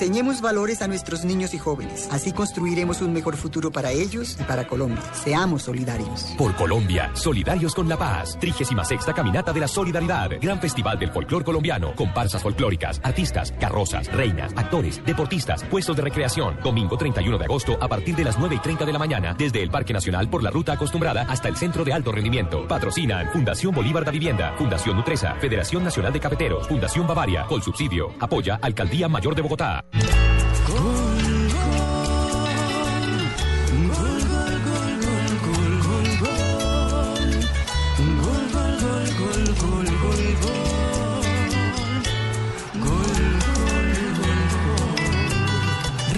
[0.00, 2.08] Enseñemos valores a nuestros niños y jóvenes.
[2.10, 5.02] Así construiremos un mejor futuro para ellos y para Colombia.
[5.12, 6.34] Seamos solidarios.
[6.38, 8.38] Por Colombia, solidarios con la paz.
[8.40, 10.30] 36 Caminata de la Solidaridad.
[10.40, 11.94] Gran Festival del Folclor Colombiano.
[11.96, 16.56] Comparsas folclóricas, artistas, carrozas, reinas, actores, deportistas, puestos de recreación.
[16.64, 19.34] Domingo 31 de agosto a partir de las 9 y 30 de la mañana.
[19.36, 22.66] Desde el Parque Nacional por la ruta acostumbrada hasta el Centro de Alto Rendimiento.
[22.66, 28.14] Patrocinan Fundación Bolívar da Vivienda, Fundación Nutresa, Federación Nacional de Cafeteros, Fundación Bavaria, con subsidio.
[28.18, 29.84] Apoya Alcaldía Mayor de Bogotá.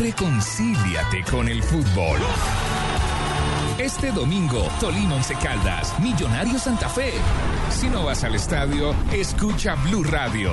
[0.03, 2.19] Reconcíliate con el fútbol.
[3.79, 7.13] Este domingo, Tolima Once Caldas, Millonario Santa Fe.
[7.71, 10.53] Si no vas al estadio, escucha Blue Radio.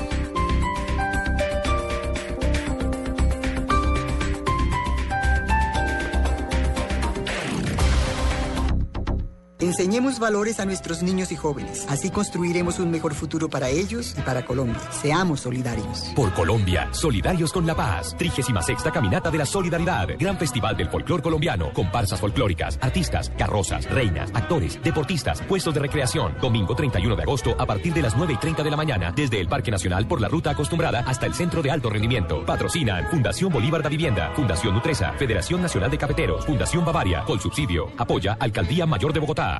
[9.61, 11.85] Enseñemos valores a nuestros niños y jóvenes.
[11.87, 14.81] Así construiremos un mejor futuro para ellos y para Colombia.
[14.91, 16.11] Seamos solidarios.
[16.15, 18.15] Por Colombia, solidarios con la paz.
[18.17, 20.07] 36 Caminata de la Solidaridad.
[20.17, 21.71] Gran Festival del Folclor Colombiano.
[21.73, 26.33] Comparsas folclóricas, artistas, carrozas, reinas, actores, deportistas, puestos de recreación.
[26.41, 29.13] Domingo 31 de agosto a partir de las 9 y 30 de la mañana.
[29.15, 32.43] Desde el Parque Nacional por la ruta acostumbrada hasta el Centro de Alto Rendimiento.
[32.47, 37.91] Patrocinan Fundación Bolívar da Vivienda, Fundación Nutresa, Federación Nacional de Cafeteros, Fundación Bavaria, con subsidio.
[37.99, 39.50] Apoya Alcaldía Mayor de Bogotá.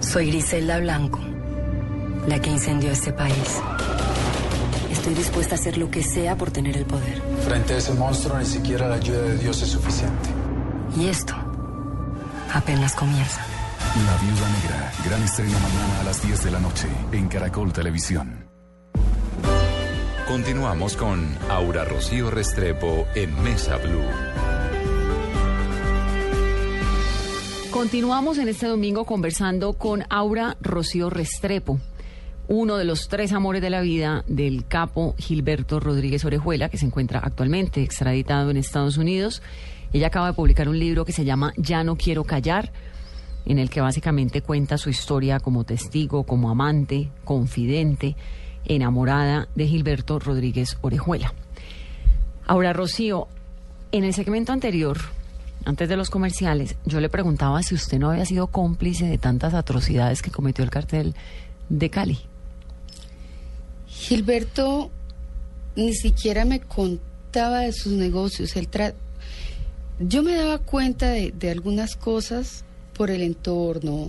[0.00, 1.20] Soy Griselda Blanco,
[2.26, 3.60] la que incendió este país.
[4.90, 7.22] Estoy dispuesta a hacer lo que sea por tener el poder.
[7.46, 10.28] Frente a ese monstruo ni siquiera la ayuda de Dios es suficiente.
[10.96, 11.34] Y esto
[12.52, 13.40] apenas comienza.
[14.06, 18.48] La Viuda Negra, gran estreno mañana a las 10 de la noche en Caracol Televisión.
[20.26, 24.47] Continuamos con Aura Rocío Restrepo en Mesa Blue.
[27.70, 31.78] Continuamos en este domingo conversando con Aura Rocío Restrepo,
[32.48, 36.86] uno de los tres amores de la vida del capo Gilberto Rodríguez Orejuela, que se
[36.86, 39.42] encuentra actualmente extraditado en Estados Unidos.
[39.92, 42.72] Ella acaba de publicar un libro que se llama Ya no quiero callar,
[43.44, 48.16] en el que básicamente cuenta su historia como testigo, como amante, confidente,
[48.64, 51.34] enamorada de Gilberto Rodríguez Orejuela.
[52.46, 53.28] Ahora, Rocío,
[53.92, 55.17] en el segmento anterior
[55.68, 59.52] antes de los comerciales, yo le preguntaba si usted no había sido cómplice de tantas
[59.52, 61.14] atrocidades que cometió el cartel
[61.68, 62.18] de Cali.
[63.86, 64.90] Gilberto
[65.76, 68.56] ni siquiera me contaba de sus negocios.
[68.56, 68.66] Él
[70.00, 74.08] yo me daba cuenta de, de algunas cosas por el entorno,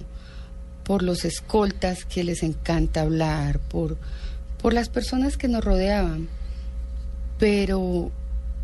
[0.85, 3.97] por los escoltas que les encanta hablar, por,
[4.61, 6.29] por las personas que nos rodeaban.
[7.37, 8.11] Pero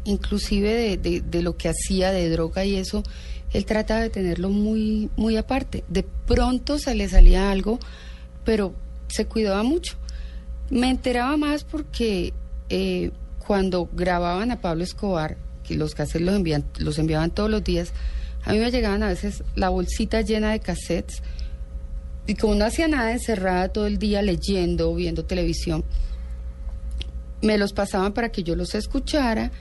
[0.05, 3.03] inclusive de, de, lo que hacía de droga y eso,
[3.51, 5.83] él trataba de tenerlo muy, muy aparte.
[5.89, 7.79] De pronto se le salía algo,
[8.45, 8.73] pero
[9.07, 9.95] se cuidaba mucho.
[10.69, 12.33] Me enteraba más porque
[12.69, 13.11] eh,
[13.45, 17.91] cuando grababan a Pablo Escobar, que los cassettes los, envían, los enviaban todos los días,
[18.43, 21.23] a mí me llegaban a veces la bolsita llena de cassettes
[22.27, 25.83] y como no hacía nada encerrada todo el día leyendo, viendo televisión,
[27.41, 29.51] me los pasaban para que yo los escuchara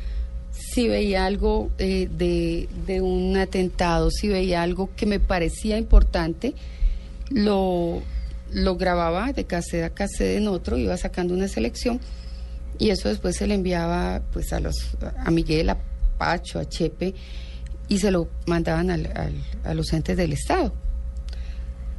[0.55, 6.55] si veía algo eh, de, un atentado, si veía algo que me parecía importante,
[7.31, 8.03] lo,
[8.53, 12.01] lo grababa de cassette a cassette en otro, iba sacando una selección
[12.79, 15.79] y eso después se le enviaba pues a los a Miguel, a
[16.19, 17.14] Pacho, a Chepe
[17.88, 20.73] y se lo mandaban a los entes del Estado.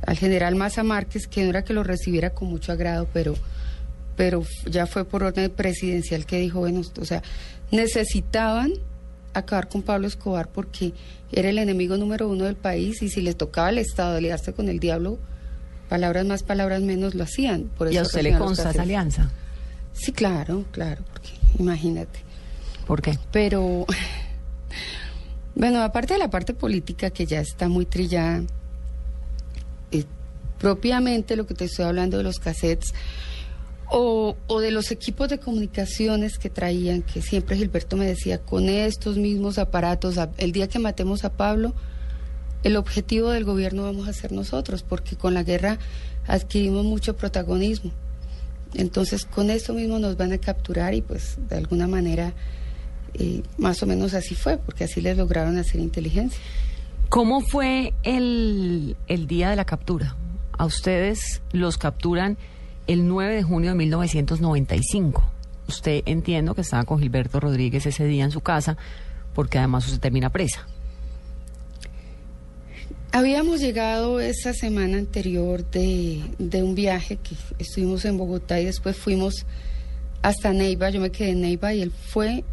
[0.06, 3.36] Al general Maza Márquez, que no era que lo recibiera con mucho agrado, pero
[4.16, 7.22] pero ya fue por orden presidencial que dijo, bueno, o sea,
[7.72, 8.74] necesitaban
[9.34, 10.94] acabar con Pablo Escobar porque
[11.32, 14.70] era el enemigo número uno del país y si les tocaba al Estado aliarse con
[14.70, 15.18] el diablo,
[15.90, 17.70] palabras más, palabras menos lo hacían.
[17.78, 19.32] Por eso ¿Y a usted le consta esa alianza?
[19.94, 22.20] Sí, claro, claro, porque imagínate.
[22.86, 23.18] ¿Por qué?
[23.32, 23.86] Pero,
[25.56, 28.44] bueno, aparte de la parte política que ya está muy trillada,
[29.92, 30.06] eh,
[30.60, 32.94] propiamente lo que te estoy hablando de los cassettes,
[33.92, 38.68] O, o, de los equipos de comunicaciones que traían, que siempre Gilberto me decía, con
[38.68, 41.74] estos mismos aparatos, el día que matemos a Pablo,
[42.64, 45.78] el objetivo del gobierno vamos a ser nosotros, porque con la guerra
[46.26, 47.92] adquirimos mucho protagonismo.
[48.74, 52.34] Entonces, con esto mismo nos van a capturar y pues de alguna manera,
[53.14, 56.40] eh, más o menos así fue, porque así les lograron hacer inteligencia.
[57.10, 60.16] ¿Cómo fue el, el día de la captura?
[60.58, 62.38] A ustedes los capturan
[62.88, 65.24] el 9 de junio de 1995.
[65.68, 68.78] Usted entiendo que estaba con Gilberto Rodríguez ese día en su casa,
[69.34, 70.68] porque además usted termina presa.
[73.12, 78.98] Habíamos llegado esa semana anterior de, de, un viaje que estuvimos en Bogotá y después
[78.98, 79.46] fuimos
[80.22, 80.90] hasta Neiva.
[80.90, 82.44] Yo me quedé en Neiva y él fue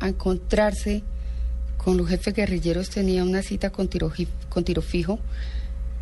[0.00, 1.02] a encontrarse
[1.76, 2.88] con los jefes guerrilleros.
[2.88, 4.10] Tenía una cita con tiro,
[4.48, 5.18] con tiro fijo.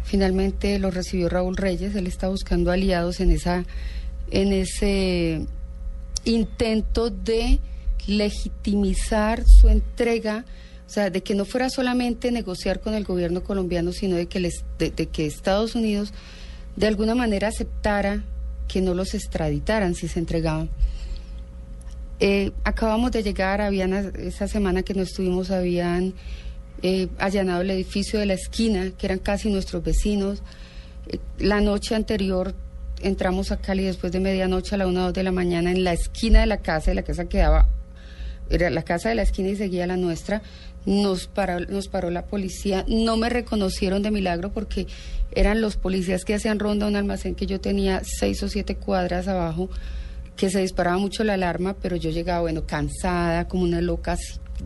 [0.04, 1.94] Finalmente lo recibió Raúl Reyes.
[1.96, 3.64] Él está buscando aliados en esa
[4.30, 5.44] en ese
[6.24, 7.58] intento de
[8.06, 10.44] legitimizar su entrega
[10.86, 14.40] o sea, de que no fuera solamente negociar con el gobierno colombiano, sino de que,
[14.40, 16.12] les, de, que Estados Unidos
[16.76, 18.22] de alguna manera aceptara
[18.68, 20.68] que no los extraditaran si se entregaban.
[22.20, 26.14] Eh, acabamos de llegar, habían esa semana que no estuvimos, habían
[26.84, 30.42] eh, allanado el edificio de la esquina, que eran casi nuestros vecinos.
[31.08, 32.54] Eh, la noche anterior
[33.00, 35.82] entramos a Cali después de medianoche a la una o dos de la mañana en
[35.82, 37.68] la esquina de la casa, y la casa quedaba,
[38.50, 40.42] era la casa de la esquina y seguía la nuestra
[40.86, 44.86] nos paró, nos paró la policía, no me reconocieron de milagro porque
[45.32, 48.76] eran los policías que hacían ronda a un almacén que yo tenía seis o siete
[48.76, 49.70] cuadras abajo,
[50.36, 54.18] que se disparaba mucho la alarma, pero yo llegaba, bueno, cansada, como una loca,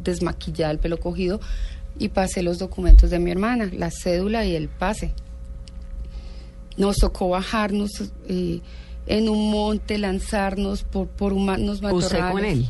[0.02, 1.40] desmaquillada, el pelo cogido,
[1.98, 5.12] y pasé los documentos de mi hermana, la cédula y el pase.
[6.76, 7.90] Nos tocó bajarnos
[8.28, 8.61] eh,
[9.06, 12.32] en un monte, lanzarnos por, por unos matorrales.
[12.32, 12.68] con él?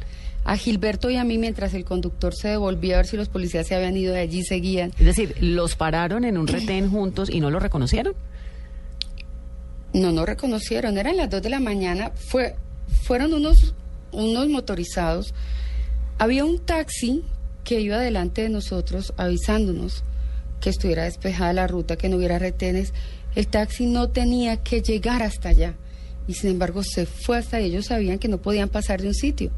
[0.48, 3.66] a Gilberto y a mí mientras el conductor se devolvía a ver si los policías
[3.66, 4.94] se habían ido de allí seguían.
[4.98, 8.14] Es decir, ¿los pararon en un retén juntos y no lo reconocieron?
[9.92, 10.96] No, no reconocieron.
[10.96, 12.12] Eran las dos de la mañana.
[12.14, 12.54] Fue,
[13.02, 13.74] fueron unos,
[14.10, 15.34] unos motorizados.
[16.18, 17.24] Había un taxi
[17.68, 20.02] que iba delante de nosotros avisándonos
[20.58, 22.94] que estuviera despejada la ruta, que no hubiera retenes.
[23.34, 25.74] El taxi no tenía que llegar hasta allá.
[26.26, 29.50] Y sin embargo se fue hasta ellos sabían que no podían pasar de un sitio.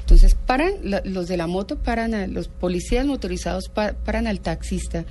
[0.00, 0.72] Entonces paran,
[1.04, 5.04] los de la moto paran, a, los policías motorizados paran al taxista.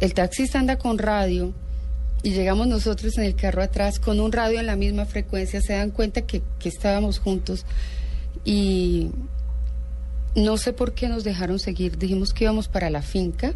[0.00, 1.54] El taxista anda con radio
[2.22, 5.62] y llegamos nosotros en el carro atrás con un radio en la misma frecuencia.
[5.62, 7.64] Se dan cuenta que, que estábamos juntos
[8.44, 9.12] y
[10.38, 11.98] no sé por qué nos dejaron seguir.
[11.98, 13.54] Dijimos que íbamos para la finca.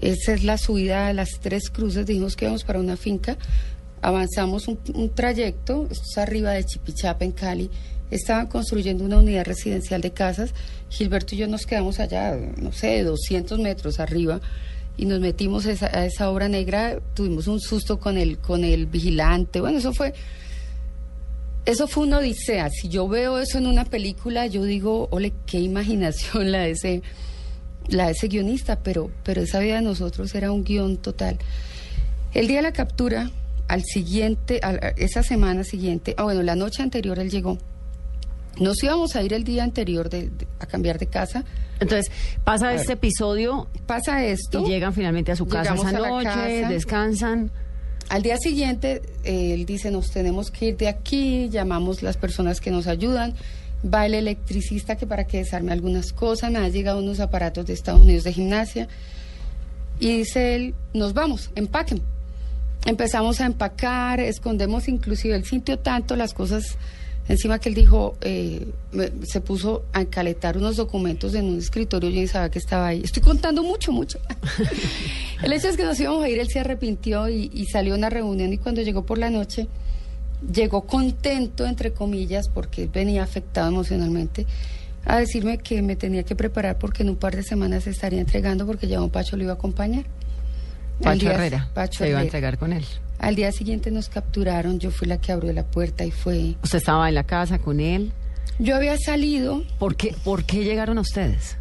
[0.00, 2.06] Esa es la subida a las tres cruces.
[2.06, 3.36] Dijimos que íbamos para una finca.
[4.00, 7.70] Avanzamos un, un trayecto, esto es arriba de Chipichapa en Cali
[8.12, 10.52] estaban construyendo una unidad residencial de casas.
[10.90, 14.40] Gilberto y yo nos quedamos allá, no sé, 200 metros arriba
[14.96, 17.00] y nos metimos a esa, obra negra.
[17.14, 19.60] Tuvimos un susto con el, con el vigilante.
[19.60, 20.12] Bueno, eso fue.
[21.64, 22.68] Eso fue una odisea.
[22.70, 27.02] Si yo veo eso en una película, yo digo, ole, qué imaginación la de ese,
[27.88, 31.38] la de ese guionista, pero, pero esa vida de nosotros era un guion total.
[32.34, 33.30] El día de la captura,
[33.68, 34.60] al siguiente,
[34.96, 37.58] esa semana siguiente, ah, bueno, la noche anterior él llegó
[38.58, 41.44] nos íbamos a ir el día anterior de, a cambiar de casa.
[41.80, 42.12] Entonces,
[42.44, 43.68] pasa este episodio.
[43.86, 44.60] Pasa esto.
[44.60, 47.50] Y llegan finalmente a su casa esa noche, descansan.
[48.12, 52.70] Al día siguiente, él dice, nos tenemos que ir de aquí, llamamos las personas que
[52.70, 53.32] nos ayudan,
[53.82, 57.72] va el electricista que para que desarme algunas cosas, me han llegado unos aparatos de
[57.72, 58.86] Estados Unidos de gimnasia,
[59.98, 62.02] y dice él, nos vamos, empaquen.
[62.84, 66.76] Empezamos a empacar, escondemos inclusive, el sitio tanto las cosas
[67.32, 68.66] Encima que él dijo, eh,
[69.22, 73.00] se puso a encaletar unos documentos en un escritorio, yo ni sabía que estaba ahí.
[73.02, 74.18] Estoy contando mucho, mucho.
[75.42, 78.10] el hecho es que nos íbamos a ir, él se arrepintió y, salió a una
[78.10, 79.66] reunión y cuando llegó por la noche,
[80.52, 84.44] llegó contento, entre comillas, porque venía afectado emocionalmente,
[85.06, 88.20] a decirme que me tenía que preparar porque en un par de semanas se estaría
[88.20, 90.04] entregando porque ya un Pacho lo iba a acompañar.
[91.00, 92.84] Pacho Herrera Pacho se iba a entregar con él.
[93.22, 96.56] Al día siguiente nos capturaron, yo fui la que abrió la puerta y fue...
[96.60, 98.10] ¿Usted estaba en la casa con él?
[98.58, 99.62] Yo había salido.
[99.78, 101.56] ¿Por qué, ¿Por qué llegaron a ustedes?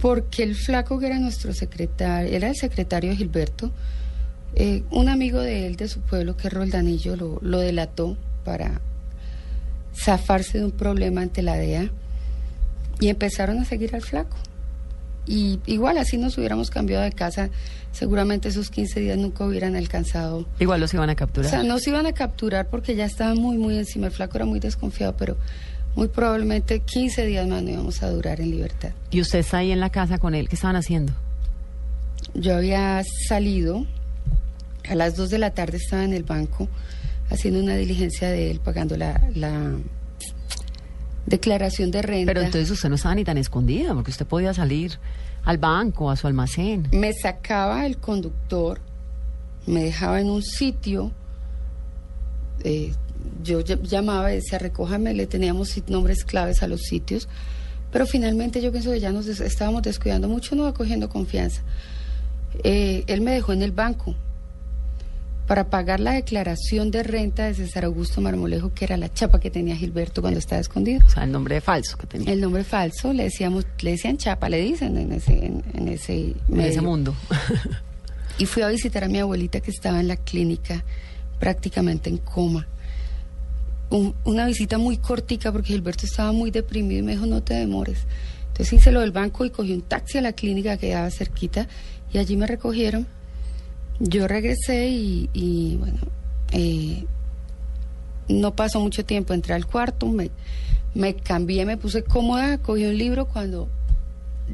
[0.00, 3.72] Porque el flaco que era nuestro secretario, era el secretario de Gilberto,
[4.54, 8.80] eh, un amigo de él, de su pueblo, que es Roldanillo, lo, lo delató para
[9.96, 11.90] zafarse de un problema ante la DEA
[13.00, 14.36] y empezaron a seguir al flaco.
[15.26, 17.50] Y igual así nos hubiéramos cambiado de casa,
[17.92, 20.46] seguramente esos 15 días nunca hubieran alcanzado.
[20.58, 21.46] Igual los iban a capturar.
[21.46, 24.06] O sea, nos iban a capturar porque ya estaban muy, muy encima.
[24.06, 25.36] El flaco era muy desconfiado, pero
[25.96, 28.90] muy probablemente 15 días más no íbamos a durar en libertad.
[29.10, 30.48] ¿Y usted está ahí en la casa con él?
[30.48, 31.12] ¿Qué estaban haciendo?
[32.34, 33.86] Yo había salido,
[34.88, 36.68] a las 2 de la tarde estaba en el banco
[37.30, 39.72] haciendo una diligencia de él, pagando la, la
[41.26, 42.26] declaración de renta.
[42.32, 44.98] Pero entonces usted no estaba ni tan escondida, porque usted podía salir
[45.44, 46.88] al banco, a su almacén.
[46.92, 48.80] Me sacaba el conductor,
[49.66, 51.12] me dejaba en un sitio,
[52.62, 52.92] eh,
[53.42, 57.28] yo ll- llamaba y decía, recójame, le teníamos nombres claves a los sitios,
[57.90, 61.62] pero finalmente yo pienso que ya nos des- estábamos descuidando mucho, no va cogiendo confianza.
[62.62, 64.14] Eh, él me dejó en el banco
[65.46, 69.50] para pagar la declaración de renta de César Augusto Marmolejo, que era la chapa que
[69.50, 71.00] tenía Gilberto cuando estaba escondido.
[71.04, 72.32] O sea, el nombre falso que tenía.
[72.32, 76.34] El nombre falso, le decíamos, le decían chapa, le dicen en ese, en, en ese,
[76.48, 77.14] en ese mundo.
[78.36, 80.82] Y fui a visitar a mi abuelita que estaba en la clínica,
[81.38, 82.66] prácticamente en coma.
[83.90, 87.54] Un- una visita muy cortica porque Gilberto estaba muy deprimido y me dijo, no te
[87.54, 87.98] demores.
[88.48, 91.68] Entonces hice lo del banco y cogí un taxi a la clínica que quedaba cerquita
[92.12, 93.06] y allí me recogieron.
[94.00, 96.00] Yo regresé y, y, bueno,
[96.52, 97.06] eh,
[98.28, 100.30] no pasó mucho tiempo, entré al cuarto, me,
[100.94, 103.68] me cambié, me puse cómoda, cogí un libro cuando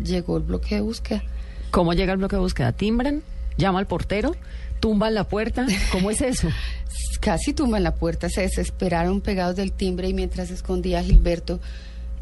[0.03, 1.23] llegó el bloque de búsqueda.
[1.71, 2.73] ¿Cómo llega el bloque de búsqueda?
[2.73, 3.23] ¿Timbran?
[3.57, 4.35] ¿Llama al portero?
[4.81, 5.67] ¿Tumban la puerta?
[5.93, 6.49] ¿Cómo es eso?
[7.21, 11.61] Casi tumban la puerta, se desesperaron pegados del timbre y mientras se escondía Gilberto,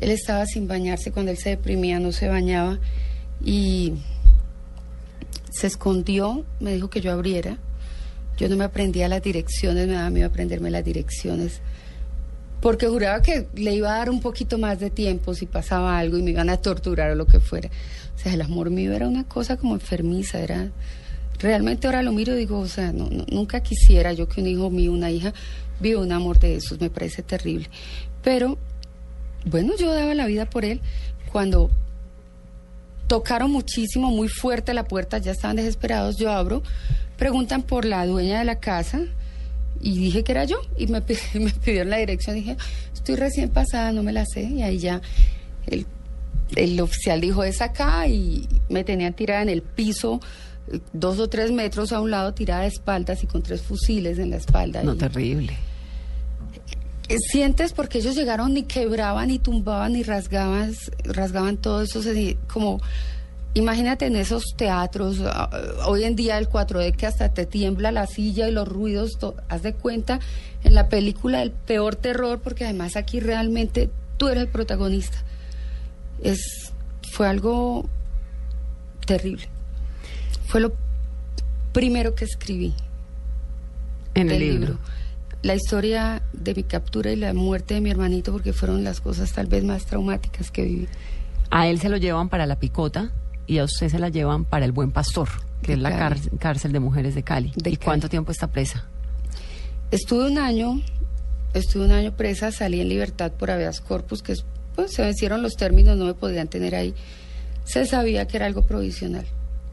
[0.01, 2.79] él estaba sin bañarse cuando él se deprimía, no se bañaba
[3.45, 3.95] y
[5.59, 7.59] se escondió, me dijo que yo abriera.
[8.37, 11.61] Yo no me aprendía las direcciones, me daba miedo aprenderme las direcciones,
[12.61, 16.19] porque juraba que le iba a dar un poquito más de tiempo si pasaba algo
[16.19, 17.69] y me iban a torturar o lo que fuera.
[18.17, 20.71] O sea, el amor mío era una cosa como enfermiza, era
[21.41, 24.47] realmente ahora lo miro y digo, o sea, no, no- nunca quisiera yo que un
[24.47, 25.33] hijo mío, una hija,
[25.81, 27.69] viva un amor de esos, me parece terrible.
[28.23, 28.57] Pero,
[29.47, 30.81] bueno, yo daba la vida por él.
[31.33, 31.71] Cuando
[33.09, 36.63] tocaron muchísimo, muy fuerte la puerta, ya estaban desesperados, yo abro,
[37.17, 39.01] preguntan por la dueña de la casa
[39.81, 41.01] y dije que era yo y me,
[41.35, 42.57] me pidieron la dirección, dije,
[42.95, 45.01] estoy recién pasada, no me la sé y ahí ya
[45.67, 45.87] el,
[46.57, 50.21] el oficial dijo es acá y me tenían tirada en el piso
[50.71, 54.19] eh, dos o tres metros a un lado, tirada de espaldas y con tres fusiles
[54.19, 54.83] en la espalda.
[54.83, 55.55] No, y- terrible.
[57.17, 62.01] Sientes porque ellos llegaron ni quebraban, ni tumbaban, ni rasgaban, rasgaban todo eso,
[62.53, 62.81] como
[63.55, 65.49] imagínate en esos teatros, ah,
[65.87, 69.35] hoy en día el 4D que hasta te tiembla la silla y los ruidos, to-
[69.49, 70.21] haz de cuenta
[70.65, 73.89] en la película el peor terror, porque además aquí realmente
[74.19, 75.17] tú eres el protagonista.
[76.23, 76.73] Es,
[77.11, 77.89] fue algo
[79.07, 79.49] terrible.
[80.47, 80.73] Fue lo
[81.73, 82.75] primero que escribí
[84.15, 84.79] En el libro.
[85.43, 89.33] La historia de mi captura y la muerte de mi hermanito, porque fueron las cosas
[89.33, 90.89] tal vez más traumáticas que viví.
[91.51, 93.13] A él se lo llevan para la picota
[93.47, 95.29] y a usted se la llevan para el Buen Pastor,
[95.63, 97.53] que De es la cárcel de mujeres de Cali.
[97.57, 98.87] De ¿Y cuánto tiempo está presa?
[99.91, 100.83] Estuve un año,
[101.55, 105.41] estuve un año presa, salí en libertad por habeas corpus, que es, pues, se vencieron
[105.41, 106.95] los términos, no me podían tener ahí.
[107.65, 109.25] Se sabía que era algo provisional.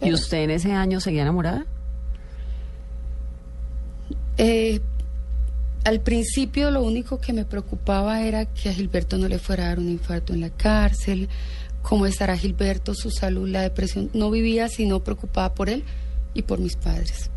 [0.01, 1.65] ¿Y usted en ese año seguía enamorada?
[4.37, 4.79] Eh,
[5.85, 9.67] al principio lo único que me preocupaba era que a Gilberto no le fuera a
[9.69, 11.29] dar un infarto en la cárcel,
[11.81, 14.09] cómo estará Gilberto, su salud, la depresión.
[14.13, 15.83] No vivía sino preocupada por él
[16.33, 17.29] y por mis padres.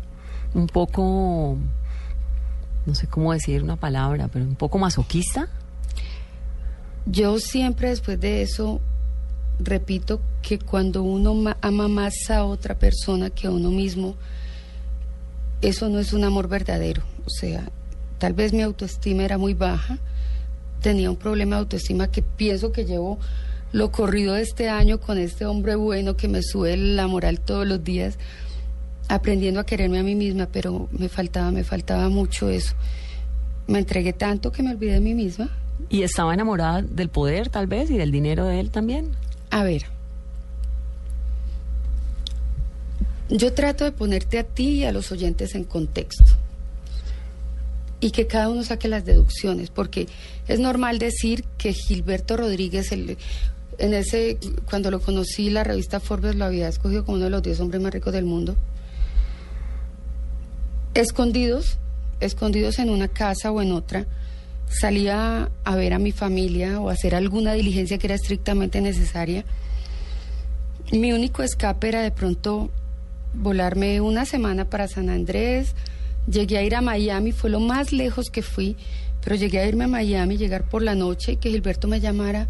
[0.53, 1.57] Un poco,
[2.85, 5.47] no sé cómo decir una palabra, pero un poco masoquista.
[7.05, 8.81] Yo siempre después de eso
[9.59, 14.15] repito que cuando uno ma- ama más a otra persona que a uno mismo,
[15.61, 17.03] eso no es un amor verdadero.
[17.25, 17.69] O sea,
[18.19, 19.97] tal vez mi autoestima era muy baja,
[20.81, 23.17] tenía un problema de autoestima que pienso que llevo
[23.71, 27.65] lo corrido de este año con este hombre bueno que me sube la moral todos
[27.65, 28.17] los días,
[29.07, 32.75] aprendiendo a quererme a mí misma, pero me faltaba, me faltaba mucho eso.
[33.67, 35.49] Me entregué tanto que me olvidé de mí misma.
[35.89, 39.11] ¿Y estaba enamorada del poder, tal vez, y del dinero de él también?
[39.51, 39.83] A ver,
[43.29, 46.25] yo trato de ponerte a ti y a los oyentes en contexto
[48.01, 50.07] y que cada uno saque las deducciones, porque
[50.47, 54.37] es normal decir que Gilberto Rodríguez, en ese,
[54.69, 57.81] cuando lo conocí, la revista Forbes lo había escogido como uno de los 10 hombres
[57.81, 58.55] más ricos del mundo,
[60.93, 61.77] escondidos,
[62.19, 64.05] escondidos en una casa o en otra,
[64.69, 69.43] salía a ver a mi familia o a hacer alguna diligencia que era estrictamente necesaria.
[70.91, 72.69] Mi único escape era de pronto
[73.33, 75.75] volarme una semana para San Andrés.
[76.29, 78.75] Llegué a ir a Miami, fue lo más lejos que fui,
[79.23, 82.47] pero llegué a irme a Miami, llegar por la noche y que Gilberto me llamara.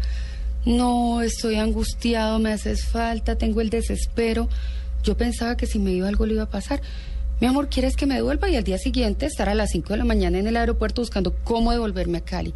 [0.66, 4.48] No, estoy angustiado, me haces falta, tengo el desespero.
[5.02, 6.82] Yo pensaba que si me iba algo le iba a pasar.
[7.40, 8.50] Mi amor, ¿quieres que me devuelva?
[8.50, 11.34] Y al día siguiente estar a las 5 de la mañana en el aeropuerto buscando
[11.42, 12.52] cómo devolverme a Cali.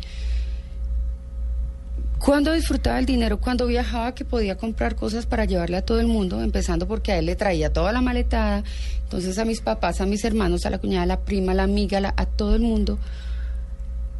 [2.18, 6.06] Cuando disfrutaba el dinero, cuando viajaba, que podía comprar cosas para llevarle a todo el
[6.06, 8.64] mundo, empezando porque a él le traía toda la maletada,
[9.02, 11.64] entonces a mis papás, a mis hermanos, a la cuñada, a la prima, a la
[11.64, 12.98] amiga, a todo el mundo.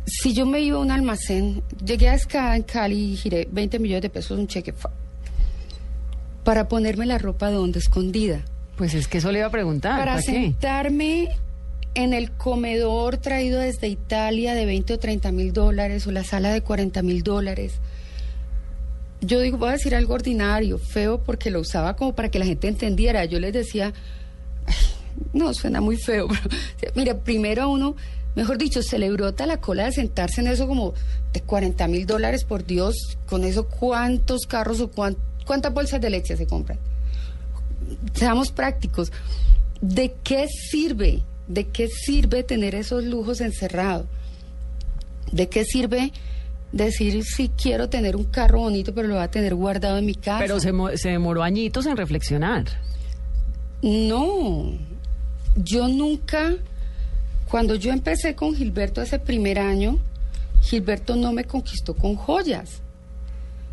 [0.07, 3.79] Si yo me iba a un almacén, llegué a Escada en Cali y giré 20
[3.79, 4.75] millones de pesos un cheque
[6.45, 8.43] para ponerme la ropa donde escondida.
[8.77, 9.99] Pues es que eso le iba a preguntar.
[9.99, 11.31] Para, sentarme
[11.95, 16.53] en el comedor traído desde Italia de 20 o 30 mil dólares o la sala
[16.53, 17.81] de 40 mil dólares
[19.27, 22.45] yo digo, voy a decir algo ordinario, feo, porque lo usaba como para que la
[22.45, 23.25] gente entendiera.
[23.25, 23.93] Yo les decía,
[25.33, 26.29] no, suena muy feo,
[26.81, 27.97] pero mira, primero uno,
[28.35, 30.95] mejor dicho, se le brota la cola de sentarse en eso como
[31.33, 36.37] de 40 mil dólares, por Dios, con eso cuántos carros o cuántas bolsas de leche
[36.37, 36.79] se compran.
[38.15, 39.13] Seamos prácticos.
[39.81, 41.23] ¿De qué sirve?
[41.49, 44.07] ¿De qué sirve tener esos lujos encerrados?
[45.33, 46.13] ¿De qué sirve
[46.75, 50.15] decir si quiero tener un carro bonito, pero lo voy a tener guardado en mi
[50.15, 50.41] casa.
[50.41, 52.65] Pero se, se demoró añitos en reflexionar.
[53.81, 54.73] No,
[55.57, 56.55] yo nunca,
[57.49, 59.99] cuando yo empecé con Gilberto ese primer año,
[60.63, 62.81] Gilberto no me conquistó con joyas.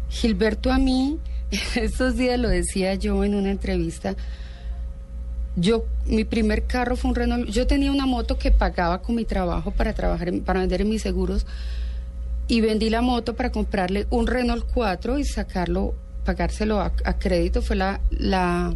[0.09, 1.17] Gilberto a mí,
[1.75, 4.15] estos días lo decía yo en una entrevista,
[5.55, 9.25] yo, mi primer carro fue un Renault, yo tenía una moto que pagaba con mi
[9.25, 11.45] trabajo para trabajar, para vender en mis seguros,
[12.47, 15.95] y vendí la moto para comprarle un Renault 4 y sacarlo,
[16.25, 17.61] pagárselo a, crédito.
[17.61, 18.75] Fue la, la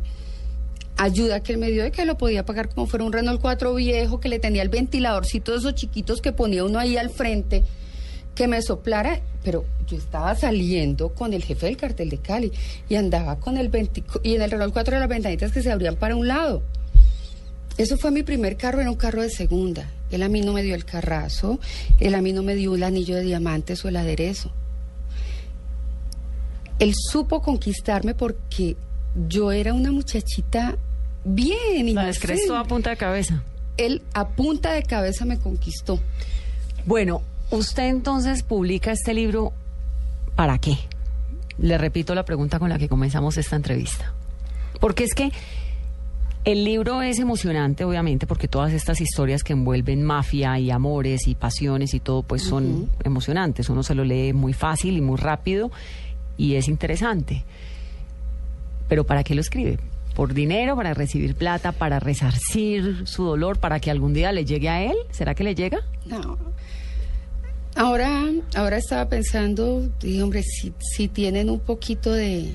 [0.98, 3.74] ayuda que él me dio de que lo podía pagar como fuera un Renault 4
[3.76, 7.64] viejo, que le tenía el ventiladorcito de esos chiquitos que ponía uno ahí al frente,
[8.36, 9.22] que me soplara.
[9.44, 12.52] Pero yo estaba saliendo con el jefe del cartel de Cali
[12.90, 15.72] y andaba con el 20, y en el Renault 4 de las ventanitas que se
[15.72, 16.62] abrían para un lado.
[17.78, 19.90] Eso fue mi primer carro, era un carro de segunda.
[20.10, 21.60] Él a mí no me dio el carrazo,
[22.00, 24.52] él a mí no me dio el anillo de diamantes o el aderezo.
[26.80, 28.76] Él supo conquistarme porque
[29.28, 30.78] yo era una muchachita
[31.24, 31.94] bien.
[31.96, 33.44] La descrestó a punta de cabeza.
[33.78, 36.00] Él a punta de cabeza me conquistó.
[36.86, 37.22] Bueno,
[37.52, 39.54] usted entonces publica este libro,
[40.36, 40.78] ¿para qué?
[41.58, 44.14] Le repito la pregunta con la que comenzamos esta entrevista.
[44.80, 45.32] Porque es que
[46.44, 51.34] el libro es emocionante, obviamente, porque todas estas historias que envuelven mafia y amores y
[51.34, 53.70] pasiones y todo, pues son emocionantes.
[53.70, 55.72] Uno se lo lee muy fácil y muy rápido
[56.38, 57.44] y es interesante.
[58.88, 59.80] Pero ¿para qué lo escribe?
[60.14, 64.70] ¿Por dinero, para recibir plata, para resarcir su dolor, para que algún día le llegue
[64.70, 64.96] a él?
[65.10, 65.80] ¿Será que le llega?
[66.06, 66.38] No.
[67.76, 72.54] Ahora, ahora estaba pensando, dije, hombre, si, si tienen un poquito de,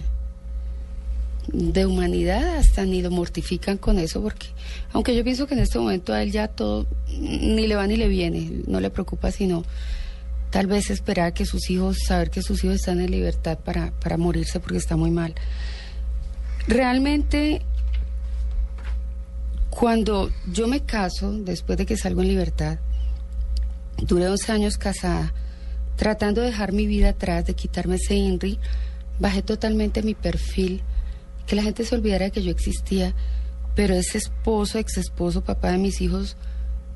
[1.52, 4.46] de humanidad hasta ni lo mortifican con eso porque
[4.92, 6.86] aunque yo pienso que en este momento a él ya todo
[7.18, 9.64] ni le va ni le viene no le preocupa sino
[10.50, 14.16] tal vez esperar que sus hijos saber que sus hijos están en libertad para, para
[14.16, 15.34] morirse porque está muy mal.
[16.66, 17.62] Realmente
[19.70, 22.78] cuando yo me caso después de que salgo en libertad
[24.02, 25.32] duré 11 años casada
[25.96, 28.58] tratando de dejar mi vida atrás de quitarme ese Henry
[29.18, 30.82] bajé totalmente mi perfil
[31.46, 33.12] que la gente se olvidara de que yo existía,
[33.74, 36.36] pero ese esposo, ex esposo, papá de mis hijos,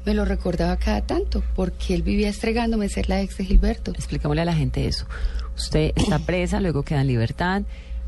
[0.05, 3.91] me lo recordaba cada tanto, porque él vivía estregándome ser la ex de Gilberto.
[3.91, 5.07] Explicámosle a la gente eso.
[5.57, 7.63] Usted está presa, luego queda en libertad,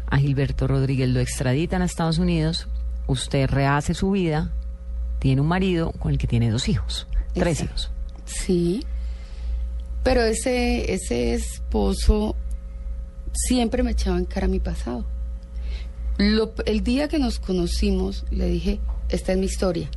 [0.07, 2.69] a Gilberto Rodríguez lo extraditan a Estados Unidos,
[3.09, 4.53] usted rehace su vida,
[5.19, 7.91] tiene un marido con el que tiene dos hijos, tres hijos.
[8.27, 8.85] Sí,
[10.03, 12.37] pero ese, ese esposo
[13.33, 15.05] siempre me echaba en cara mi pasado
[16.18, 19.89] el día que nos conocimos, le dije, esta es mi historia,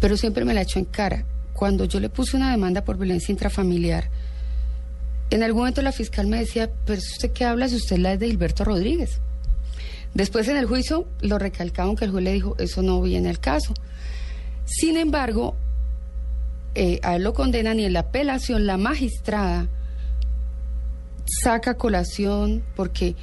[0.00, 1.24] pero siempre me la echó en cara.
[1.52, 4.08] Cuando yo le puse una demanda por violencia intrafamiliar,
[5.30, 8.20] en algún momento la fiscal me decía, pero usted qué habla si usted la es
[8.20, 9.20] de Gilberto Rodríguez.
[10.14, 13.38] Después en el juicio lo recalcaron que el juez le dijo, eso no viene al
[13.38, 13.74] caso.
[14.64, 15.56] Sin embargo,
[16.74, 19.68] eh, a él lo condenan y en la apelación la magistrada
[21.42, 23.14] saca colación porque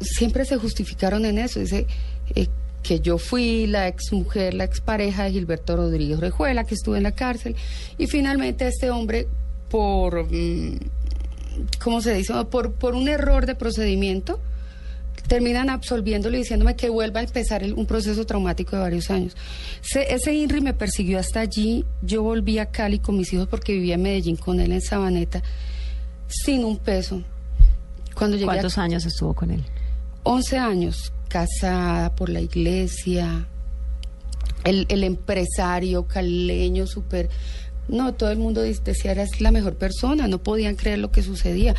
[0.00, 1.60] siempre se justificaron en eso.
[1.60, 1.86] Dice
[2.34, 2.48] eh,
[2.82, 6.98] que yo fui la ex mujer, la ex pareja de Gilberto Rodríguez Rejuela, que estuve
[6.98, 7.56] en la cárcel.
[7.98, 9.28] Y finalmente este hombre,
[9.68, 10.78] por, mm,
[11.82, 12.32] ¿cómo se dice?
[12.50, 14.40] Por, por un error de procedimiento,
[15.30, 19.36] terminan absolviéndolo y diciéndome que vuelva a empezar el- un proceso traumático de varios años.
[19.80, 21.84] Se- ese INRI me persiguió hasta allí.
[22.02, 25.40] Yo volví a Cali con mis hijos porque vivía en Medellín con él en Sabaneta,
[26.26, 27.22] sin un peso.
[28.16, 29.62] Cuando llegué a ¿Cuántos años estuvo con él?
[30.24, 33.46] 11 años, casada por la iglesia,
[34.64, 37.30] el, el empresario caleño, súper...
[37.86, 41.76] No, todo el mundo decía, eras la mejor persona, no podían creer lo que sucedía.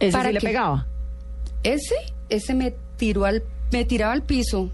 [0.00, 0.86] ¿Ese ¿Para sí le pegaba?
[1.62, 1.94] Ese,
[2.28, 4.70] ese me tiró al, me tiraba al piso.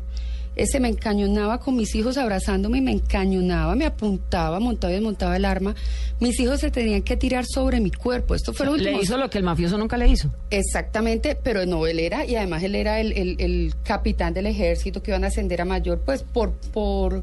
[0.55, 5.35] Ese me encañonaba con mis hijos abrazándome y me encañonaba, me apuntaba, montaba y desmontaba
[5.35, 5.75] el arma.
[6.21, 8.35] Mis hijos se tenían que tirar sobre mi cuerpo.
[8.35, 8.99] Esto fue lo último.
[8.99, 10.31] Le hizo lo que el mafioso nunca le hizo.
[10.51, 15.03] Exactamente, pero no, él era, y además él era el, el- el capitán del ejército
[15.03, 17.23] que iban a ascender a mayor, pues por, por,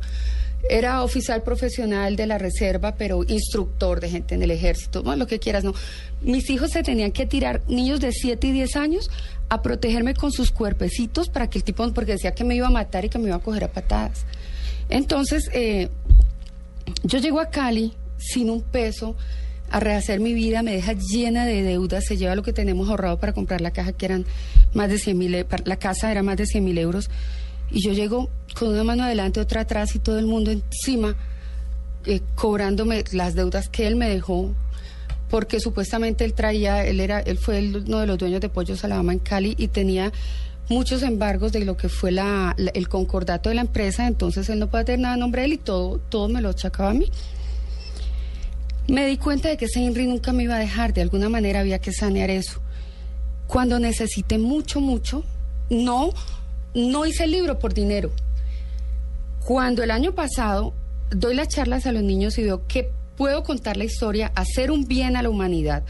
[0.68, 5.28] era oficial profesional de la reserva, pero instructor de gente en el ejército, bueno, lo
[5.28, 5.76] que quieras, no.
[6.22, 9.10] Mis hijos se tenían que tirar, niños de 7 y 10 años,
[9.50, 12.72] a protegerme con sus cuerpecitos para que el tipo, porque decía que me iba a
[12.72, 14.26] matar y que me iba a coger a patadas.
[14.90, 15.90] Entonces, eh,
[17.04, 19.16] yo llego a Cali sin un peso
[19.72, 23.20] a rehacer mi vida, me deja llena de deudas, se lleva lo que tenemos ahorrado
[23.20, 24.26] para comprar la caja, que eran
[24.74, 27.10] más de 100 mil, la casa era más de 100 mil euros,
[27.72, 31.16] y yo llego con una mano adelante, otra atrás y todo el mundo encima,
[32.06, 34.54] eh, cobrándome las deudas que él me dejó,
[35.30, 39.14] porque supuestamente él traía, él era, él fue uno de los dueños de Pollos Alabama
[39.14, 40.12] en Cali y tenía
[40.70, 42.12] muchos embargos de lo que fue
[42.74, 45.54] el concordato de la empresa, entonces él no puede tener nada a nombre de él
[45.54, 47.10] y todo, todo me lo achacaba a mí.
[48.88, 51.60] Me di cuenta de que ese INRI nunca me iba a dejar, de alguna manera
[51.60, 52.60] había que sanear eso.
[53.48, 55.24] Cuando necesité mucho, mucho,
[55.70, 56.12] no,
[56.74, 58.12] no hice el libro por dinero.
[59.46, 60.74] Cuando el año pasado
[61.12, 64.86] doy las charlas a los niños y veo que puedo contar la historia, hacer un
[64.88, 65.84] bien a la humanidad.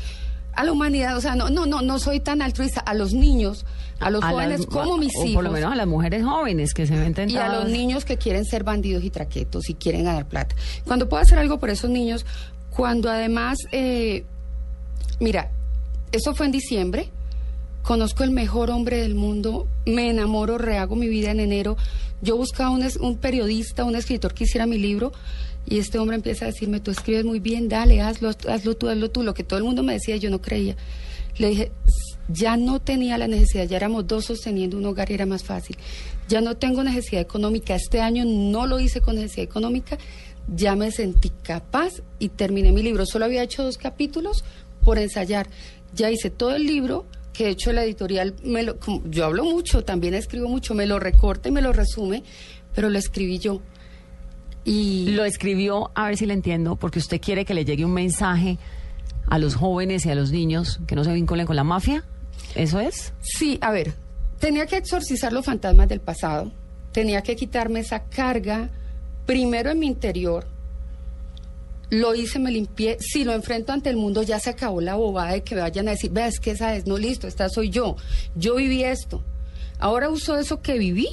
[0.53, 2.81] A la humanidad, o sea, no, no, no, no soy tan altruista.
[2.81, 3.65] A los niños,
[3.99, 5.35] a los A jóvenes las- como mis o hijos.
[5.35, 7.53] por lo menos a las mujeres jóvenes que se ven Y a tentadas.
[7.63, 10.55] los niños que quieren ser bandidos y traquetos y quieren ganar plata.
[10.85, 12.25] Cuando puedo hacer algo por esos niños,
[12.71, 14.25] cuando además, eh,
[15.19, 15.51] mira,
[16.11, 17.09] eso fue en diciembre,
[17.83, 21.77] conozco el mejor hombre del mundo, me enamoro, rehago mi vida en enero.
[22.21, 25.13] Yo buscaba un, un periodista, un escritor que hiciera mi libro
[25.65, 29.11] y este hombre empieza a decirme, tú escribes muy bien, dale, hazlo, hazlo tú, hazlo
[29.11, 30.75] tú, lo que todo el mundo me decía, yo no creía.
[31.37, 31.71] Le dije,
[32.27, 35.77] ya no tenía la necesidad, ya éramos dos sosteniendo un hogar y era más fácil.
[36.27, 39.97] Ya no tengo necesidad económica, este año no lo hice con necesidad económica,
[40.47, 43.05] ya me sentí capaz y terminé mi libro.
[43.05, 44.43] Solo había hecho dos capítulos
[44.83, 45.47] por ensayar.
[45.93, 49.83] Ya hice todo el libro, que de hecho la editorial, me lo, yo hablo mucho,
[49.83, 52.23] también escribo mucho, me lo recorta y me lo resume,
[52.73, 53.61] pero lo escribí yo.
[54.65, 57.93] Y Lo escribió, a ver si le entiendo, porque usted quiere que le llegue un
[57.93, 58.57] mensaje
[59.27, 62.03] a los jóvenes y a los niños que no se vinculen con la mafia.
[62.55, 63.13] ¿Eso es?
[63.21, 63.93] Sí, a ver,
[64.39, 66.51] tenía que exorcizar los fantasmas del pasado,
[66.91, 68.69] tenía que quitarme esa carga,
[69.25, 70.47] primero en mi interior,
[71.91, 75.33] lo hice, me limpié, si lo enfrento ante el mundo ya se acabó la bobada
[75.33, 77.95] de que vayan a decir, vea, es que esa es, no, listo, esta soy yo,
[78.35, 79.23] yo viví esto,
[79.79, 81.07] ahora uso eso que viví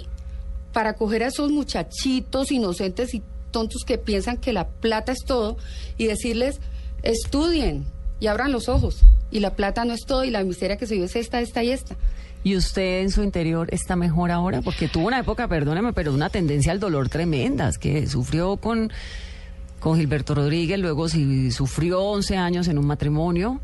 [0.73, 3.23] para coger a esos muchachitos inocentes y
[3.57, 5.57] tontos que piensan que la plata es todo
[5.97, 6.61] y decirles,
[7.03, 7.87] estudien
[8.21, 9.01] y abran los ojos.
[9.31, 11.65] Y la plata no es todo y la miseria que se vive es esta, esta
[11.65, 11.97] y esta.
[12.45, 14.61] ¿Y usted en su interior está mejor ahora?
[14.61, 18.93] Porque tuvo una época, perdóneme, pero una tendencia al dolor tremenda, que sufrió con,
[19.81, 23.59] con Gilberto Rodríguez, luego si sufrió 11 años en un matrimonio.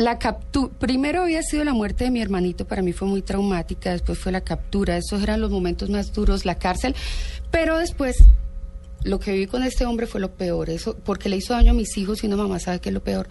[0.00, 3.92] La captura, primero había sido la muerte de mi hermanito, para mí fue muy traumática,
[3.92, 6.94] después fue la captura, esos eran los momentos más duros, la cárcel,
[7.50, 8.16] pero después
[9.04, 11.74] lo que viví con este hombre fue lo peor, eso, porque le hizo daño a
[11.74, 13.28] mis hijos y una mamá sabe que es lo peor.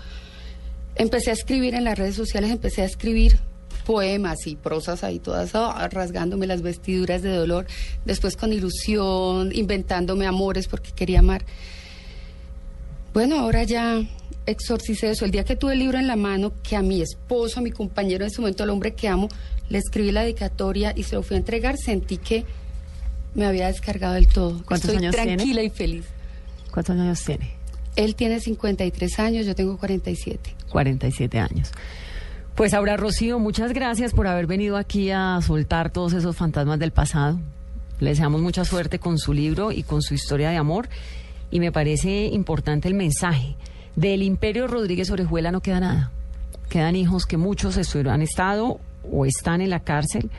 [0.93, 3.39] Empecé a escribir en las redes sociales, empecé a escribir
[3.88, 7.65] poemas y prosas ahí todas ah, rasgándome las vestiduras de dolor,
[8.05, 11.43] después con ilusión, inventándome amores porque quería amar.
[13.11, 14.03] Bueno, ahora ya
[14.51, 15.25] exorcicé eso.
[15.25, 17.71] El día que tuve el libro en la mano, que a mi esposo, a mi
[17.71, 19.29] compañero en ese momento, al hombre que amo,
[19.69, 22.45] le escribí la dedicatoria y se lo fui a entregar, sentí que
[23.35, 24.61] me había descargado del todo.
[24.65, 25.35] ¿Cuántos Estoy años tiene?
[25.35, 26.05] tranquila y feliz.
[26.71, 27.51] ¿Cuántos años tiene?
[27.95, 30.55] Él tiene 53 años, yo tengo 47.
[30.69, 31.71] 47 años.
[32.55, 36.91] Pues ahora, Rocío, muchas gracias por haber venido aquí a soltar todos esos fantasmas del
[36.91, 37.39] pasado.
[37.99, 40.89] Le deseamos mucha suerte con su libro y con su historia de amor.
[41.51, 43.55] Y me parece importante el mensaje.
[43.95, 46.11] Del Imperio Rodríguez Orejuela no queda nada.
[46.69, 48.79] Quedan hijos que muchos han estado
[49.11, 50.29] o están en la cárcel.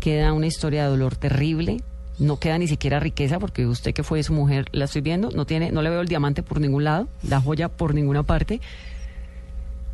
[0.00, 1.78] Queda una historia de dolor terrible.
[2.18, 5.44] No queda ni siquiera riqueza porque usted que fue su mujer, la estoy viendo, no
[5.44, 8.60] tiene, no le veo el diamante por ningún lado, la joya por ninguna parte.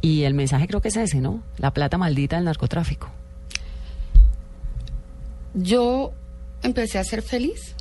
[0.00, 1.42] Y el mensaje creo que es ese, ¿no?
[1.56, 3.08] La plata maldita del narcotráfico.
[5.54, 6.12] yo
[6.62, 7.74] empecé a ser feliz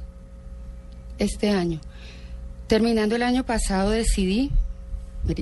[1.19, 1.80] este año.
[2.67, 4.51] Terminando el año pasado decidí,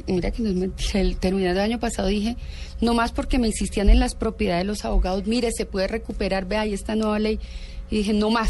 [0.08, 2.38] mira que no es mentira, el, terminando el año pasado dije,
[2.82, 6.46] no más porque me insistían en las propiedades de los abogados, mire, se puede recuperar,
[6.46, 7.40] ve ahí esta nueva ley.
[7.90, 8.50] Y dije, no más,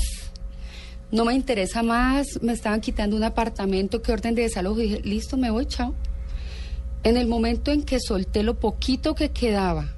[1.11, 4.79] no me interesa más, me estaban quitando un apartamento, qué orden de desalojo.
[4.79, 5.93] Y dije, listo, me voy, chao.
[7.03, 9.93] En el momento en que solté lo poquito que quedaba,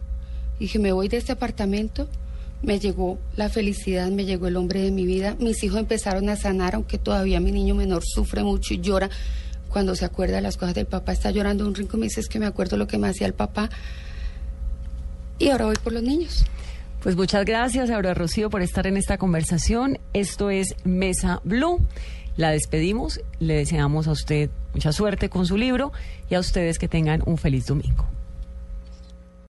[0.59, 2.07] dije, me voy de este apartamento,
[2.61, 5.35] me llegó la felicidad, me llegó el hombre de mi vida.
[5.39, 9.09] Mis hijos empezaron a sanar, aunque todavía mi niño menor sufre mucho y llora
[9.67, 11.11] cuando se acuerda de las cosas del papá.
[11.11, 13.33] Está llorando un rincón, me dice es que me acuerdo lo que me hacía el
[13.33, 13.69] papá.
[15.39, 16.45] Y ahora voy por los niños.
[17.01, 19.99] Pues muchas gracias, Aura Rocío, por estar en esta conversación.
[20.13, 21.79] Esto es Mesa Blue.
[22.37, 25.91] La despedimos, le deseamos a usted mucha suerte con su libro
[26.29, 28.16] y a ustedes que tengan un feliz domingo.